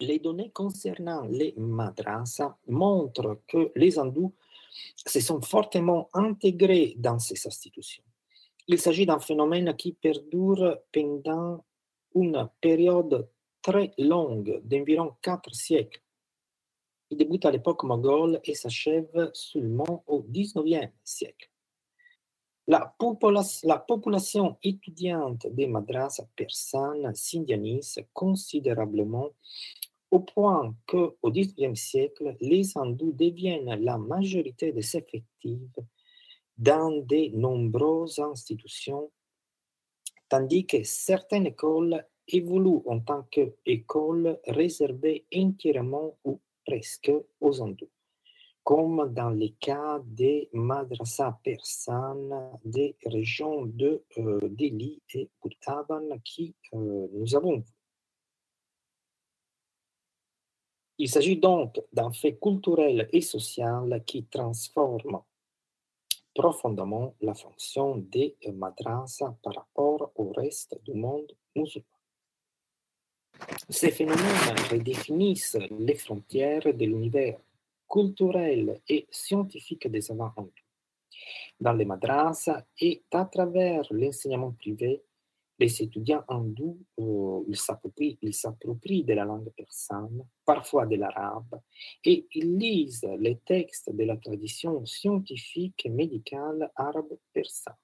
Les 0.00 0.18
données 0.18 0.50
concernant 0.50 1.22
les 1.22 1.54
madrasas 1.56 2.56
montrent 2.66 3.40
que 3.46 3.70
les 3.76 3.98
hindous 3.98 4.34
se 5.06 5.20
sont 5.20 5.40
fortement 5.42 6.08
intégrés 6.12 6.94
dans 6.98 7.18
ces 7.18 7.46
institutions. 7.46 8.02
Il 8.66 8.78
s'agit 8.80 9.06
d'un 9.06 9.20
phénomène 9.20 9.74
qui 9.76 9.92
perdure 9.92 10.78
pendant 10.92 11.64
une 12.14 12.48
période 12.60 13.28
très 13.60 13.92
longue 13.98 14.60
d'environ 14.64 15.14
quatre 15.22 15.54
siècles. 15.54 16.02
Il 17.10 17.18
débute 17.18 17.44
à 17.44 17.50
l'époque 17.50 17.84
moghole 17.84 18.40
et 18.44 18.54
s'achève 18.54 19.30
seulement 19.34 20.02
au 20.06 20.22
XIXe 20.22 20.92
siècle. 21.04 21.50
La, 22.66 22.94
la 23.64 23.78
population 23.78 24.56
étudiante 24.62 25.46
des 25.48 25.66
madrasas 25.66 26.28
persanes 26.36 27.12
s'indianise 27.14 27.98
considérablement 28.12 29.30
au 30.12 30.20
point 30.20 30.74
qu'au 30.86 31.16
XIXe 31.24 31.78
siècle, 31.78 32.36
les 32.40 32.76
hindous 32.76 33.12
deviennent 33.12 33.82
la 33.82 33.96
majorité 33.96 34.70
des 34.70 34.96
effectifs 34.96 35.78
dans 36.58 36.90
de 36.90 37.34
nombreuses 37.34 38.18
institutions, 38.18 39.10
tandis 40.32 40.64
que 40.64 40.82
certaines 40.82 41.48
écoles 41.48 42.06
évoluent 42.26 42.80
en 42.86 43.00
tant 43.00 43.24
qu'écoles 43.30 44.40
réservées 44.46 45.26
entièrement 45.34 46.16
ou 46.24 46.40
presque 46.64 47.12
aux 47.38 47.62
hindous 47.62 47.90
comme 48.64 49.12
dans 49.12 49.28
le 49.28 49.48
cas 49.60 50.00
des 50.06 50.48
madrasas 50.54 51.38
persanes 51.44 52.58
des 52.64 52.96
régions 53.04 53.66
de 53.66 54.04
euh, 54.16 54.38
Delhi 54.42 55.02
et 55.12 55.28
Uttavan 55.44 56.08
qui 56.24 56.54
euh, 56.72 57.08
nous 57.12 57.34
avons 57.34 57.58
vu. 57.58 57.74
Il 60.96 61.10
s'agit 61.10 61.36
donc 61.36 61.78
d'un 61.92 62.12
fait 62.12 62.38
culturel 62.38 63.06
et 63.12 63.20
social 63.20 64.02
qui 64.06 64.24
transforme 64.24 65.20
profondément 66.34 67.14
la 67.20 67.34
fonction 67.34 67.96
des 67.96 68.36
madrasas 68.52 69.34
par 69.42 69.54
rapport 69.54 70.12
au 70.16 70.32
reste 70.32 70.80
du 70.84 70.94
monde 70.94 71.30
musulman. 71.54 71.86
Ces 73.68 73.90
phénomènes 73.90 74.56
redéfinissent 74.70 75.58
les 75.78 75.96
frontières 75.96 76.62
de 76.62 76.84
l'univers 76.84 77.38
culturel 77.90 78.80
et 78.88 79.06
scientifique 79.10 79.88
des 79.88 80.00
savants. 80.00 80.32
Dans 81.60 81.72
les 81.72 81.84
madrasas 81.84 82.64
et 82.80 83.02
à 83.12 83.24
travers 83.26 83.86
l'enseignement 83.90 84.52
privé, 84.52 85.02
les 85.62 85.82
étudiants 85.82 86.24
hindous 86.28 86.78
euh, 86.98 87.54
s'approprient 87.54 89.04
de 89.04 89.12
la 89.14 89.24
langue 89.24 89.50
persane, 89.56 90.24
parfois 90.44 90.86
de 90.86 90.96
l'arabe, 90.96 91.60
et 92.04 92.26
ils 92.34 92.58
lisent 92.58 93.08
les 93.20 93.36
textes 93.36 93.94
de 93.94 94.04
la 94.04 94.16
tradition 94.16 94.84
scientifique 94.84 95.86
et 95.86 95.88
médicale 95.88 96.70
arabe-persane. 96.74 97.76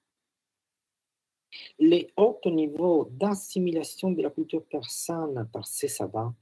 Les 1.79 2.11
hauts 2.17 2.41
niveaux 2.45 3.07
d'assimilation 3.11 4.11
de 4.11 4.21
la 4.23 4.29
culture 4.29 4.65
persane 4.65 5.49
par 5.53 5.65
ces 5.65 5.87
savants 5.87 6.33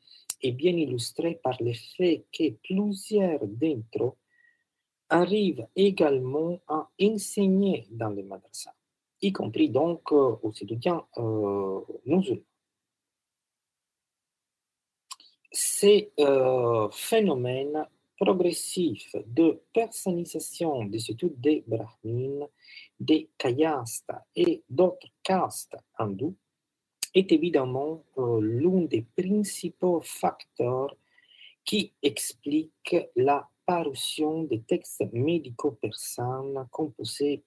est 0.41 0.51
bien 0.51 0.75
illustré 0.75 1.35
par 1.35 1.57
le 1.61 1.73
fait 1.73 2.25
que 2.31 2.49
plusieurs 2.67 3.45
d'entre 3.45 4.03
eux 4.03 4.13
arrivent 5.09 5.67
également 5.75 6.59
à 6.67 6.89
enseigner 7.01 7.87
dans 7.91 8.09
les 8.09 8.23
madrasas, 8.23 8.75
y 9.21 9.31
compris 9.31 9.69
donc 9.69 10.11
euh, 10.11 10.35
aux 10.43 10.51
étudiants 10.51 11.07
euh, 11.17 11.81
musulmans. 12.05 12.43
Ces 15.51 16.11
euh, 16.19 16.89
phénomènes 16.91 17.87
progressifs 18.19 19.15
de 19.25 19.61
personnalisation 19.73 20.85
des 20.85 21.11
études 21.11 21.39
des 21.39 21.63
brahmines, 21.67 22.47
des 22.99 23.29
kayastas 23.37 24.23
et 24.35 24.63
d'autres 24.69 25.07
castes 25.23 25.77
hindous 25.97 26.35
est 27.13 27.31
évidemment 27.31 28.03
euh, 28.17 28.39
l'un 28.41 28.81
des 28.81 29.05
principaux 29.15 30.01
facteurs 30.01 30.95
qui 31.63 31.93
explique 32.01 32.95
la 33.15 33.47
parution 33.65 34.43
des 34.43 34.61
textes 34.61 35.03
médicaux 35.11 35.77
persans 35.81 36.67
composés 36.71 37.43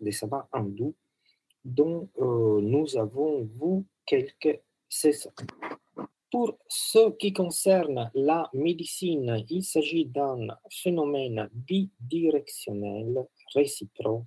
des 0.00 0.12
savants 0.12 0.48
hindous 0.52 0.94
dont 1.64 2.08
euh, 2.18 2.60
nous 2.60 2.96
avons 2.96 3.42
vu 3.42 3.84
quelques 4.06 4.60
saisons. 4.88 5.32
Pour 6.30 6.56
ce 6.68 7.10
qui 7.16 7.32
concerne 7.32 8.10
la 8.14 8.48
médecine, 8.54 9.44
il 9.48 9.64
s'agit 9.64 10.06
d'un 10.06 10.46
phénomène 10.70 11.48
bidirectionnel 11.52 13.26
réciproque 13.54 14.24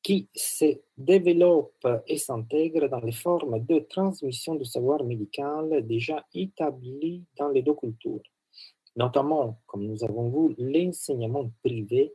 qui 0.00 0.28
se 0.34 0.80
développe 0.96 1.86
et 2.06 2.18
s'intègre 2.18 2.88
dans 2.88 3.00
les 3.00 3.12
formes 3.12 3.64
de 3.66 3.80
transmission 3.80 4.54
du 4.54 4.64
savoir 4.64 5.02
médical 5.02 5.84
déjà 5.86 6.24
établies 6.34 7.24
dans 7.36 7.48
les 7.48 7.62
deux 7.62 7.74
cultures, 7.74 8.22
notamment, 8.94 9.60
comme 9.66 9.86
nous 9.86 10.04
avons 10.04 10.30
vu, 10.30 10.54
l'enseignement 10.56 11.50
privé, 11.64 12.14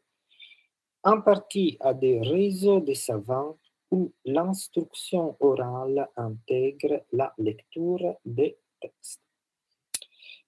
en 1.03 1.21
partie 1.21 1.77
à 1.79 1.93
des 1.93 2.19
réseaux 2.21 2.79
de 2.79 2.93
savants 2.93 3.57
où 3.91 4.11
l'instruction 4.25 5.35
orale 5.39 6.09
intègre 6.15 7.03
la 7.11 7.33
lecture 7.37 8.15
des 8.25 8.57
textes. 8.81 9.21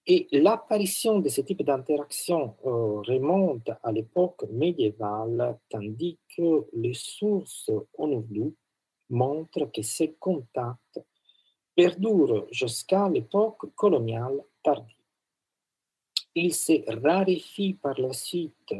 Et 0.08 0.28
l'apparition 0.32 1.18
de 1.18 1.28
ce 1.28 1.40
type 1.40 1.62
d'interaction 1.62 2.56
euh, 2.64 3.00
remonte 3.00 3.70
à 3.82 3.90
l'époque 3.90 4.44
médiévale, 4.50 5.58
tandis 5.68 6.18
que 6.36 6.66
les 6.74 6.94
sources 6.94 7.70
en 7.98 8.22
montrent 9.10 9.70
que 9.72 9.82
ces 9.82 10.12
contacts 10.14 11.00
perdurent 11.74 12.46
jusqu'à 12.50 13.08
l'époque 13.08 13.74
coloniale 13.74 14.40
tardive. 14.62 14.94
Ils 16.34 16.54
se 16.54 16.84
raréfient 17.02 17.74
par 17.74 17.98
la 17.98 18.12
suite 18.12 18.74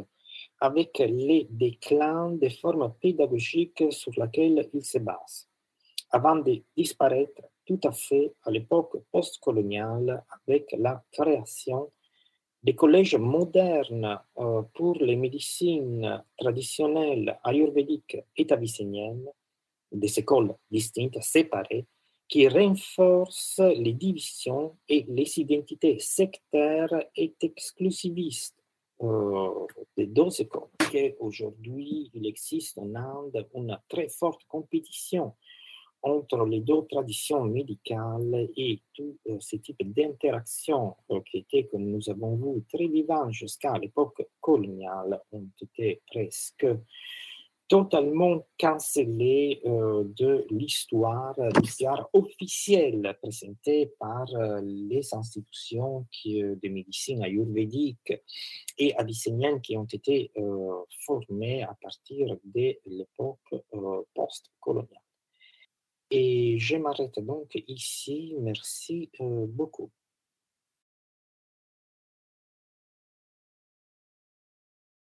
avec 0.61 0.99
le 0.99 1.45
déclin 1.51 2.31
des 2.33 2.51
formes 2.51 2.93
pédagogiques 3.01 3.85
sur 3.91 4.13
lesquelles 4.17 4.69
ils 4.73 4.85
se 4.85 4.99
basent, 4.99 5.49
avant 6.11 6.37
de 6.37 6.63
disparaître 6.77 7.43
tout 7.67 7.81
à 7.85 7.93
fait 7.93 8.33
à 8.45 8.51
l'époque 8.51 8.97
postcoloniale 9.11 10.25
avec 10.47 10.75
la 10.79 11.03
création 11.13 11.91
des 12.63 12.75
collèges 12.75 13.17
modernes 13.17 14.19
euh, 14.39 14.63
pour 14.75 14.97
les 14.97 15.17
médecines 15.17 16.23
traditionnelles 16.37 17.39
ayurvédiques 17.45 18.19
et 18.37 18.47
avicéniennes, 18.51 19.29
des 19.93 20.19
écoles 20.19 20.55
distinctes, 20.71 21.23
séparées, 21.23 21.87
qui 22.29 22.49
renforcent 22.49 23.61
les 23.61 23.93
divisions 23.93 24.77
et 24.89 25.07
les 25.09 25.39
identités 25.39 25.99
sectaires 26.01 27.05
et 27.15 27.35
exclusivistes 27.41 28.66
euh, 29.03 29.67
des. 29.97 31.17
Aujourd'hui, 31.19 32.11
il 32.15 32.27
existe 32.27 32.79
en 32.79 32.95
Inde 32.95 33.47
une 33.55 33.79
très 33.89 34.09
forte 34.09 34.43
compétition 34.49 35.35
entre 36.03 36.45
les 36.47 36.61
deux 36.61 36.87
traditions 36.89 37.45
médicales 37.45 38.49
et 38.57 38.81
tout 38.95 39.19
euh, 39.29 39.37
ce 39.41 39.57
type 39.57 39.83
d'interaction 39.93 40.97
euh, 41.11 41.21
qui 41.29 41.39
était, 41.39 41.65
comme 41.65 41.85
nous 41.85 42.09
avons 42.09 42.37
vu, 42.37 42.63
très 42.73 42.87
vivant 42.87 43.31
jusqu'à 43.31 43.77
l'époque 43.79 44.25
coloniale, 44.41 45.21
ont 45.33 45.49
été 45.61 46.03
presque 46.07 46.67
totalement 47.69 48.47
cancellés 48.59 49.61
euh, 49.67 50.05
de 50.17 50.47
l'histoire, 50.51 51.35
l'histoire 51.61 52.09
officielle 52.13 53.17
présentée 53.21 53.93
par 53.99 54.27
les 54.63 55.15
institutions 55.15 56.07
de 56.25 56.69
médecine 56.69 57.23
ayurvédique 57.23 58.13
et 58.79 58.95
avicénienne 58.97 59.61
qui 59.61 59.77
ont 59.77 59.85
été 59.85 60.31
formées 61.01 61.63
à 61.63 61.77
partir 61.81 62.37
de 62.45 62.77
l'époque 62.87 63.55
post-coloniale. 64.15 65.03
Et 66.11 66.59
je 66.59 66.77
m'arrête 66.77 67.19
donc 67.19 67.51
ici. 67.67 68.35
Merci 68.39 69.11
euh, 69.21 69.47
beaucoup. 69.49 69.91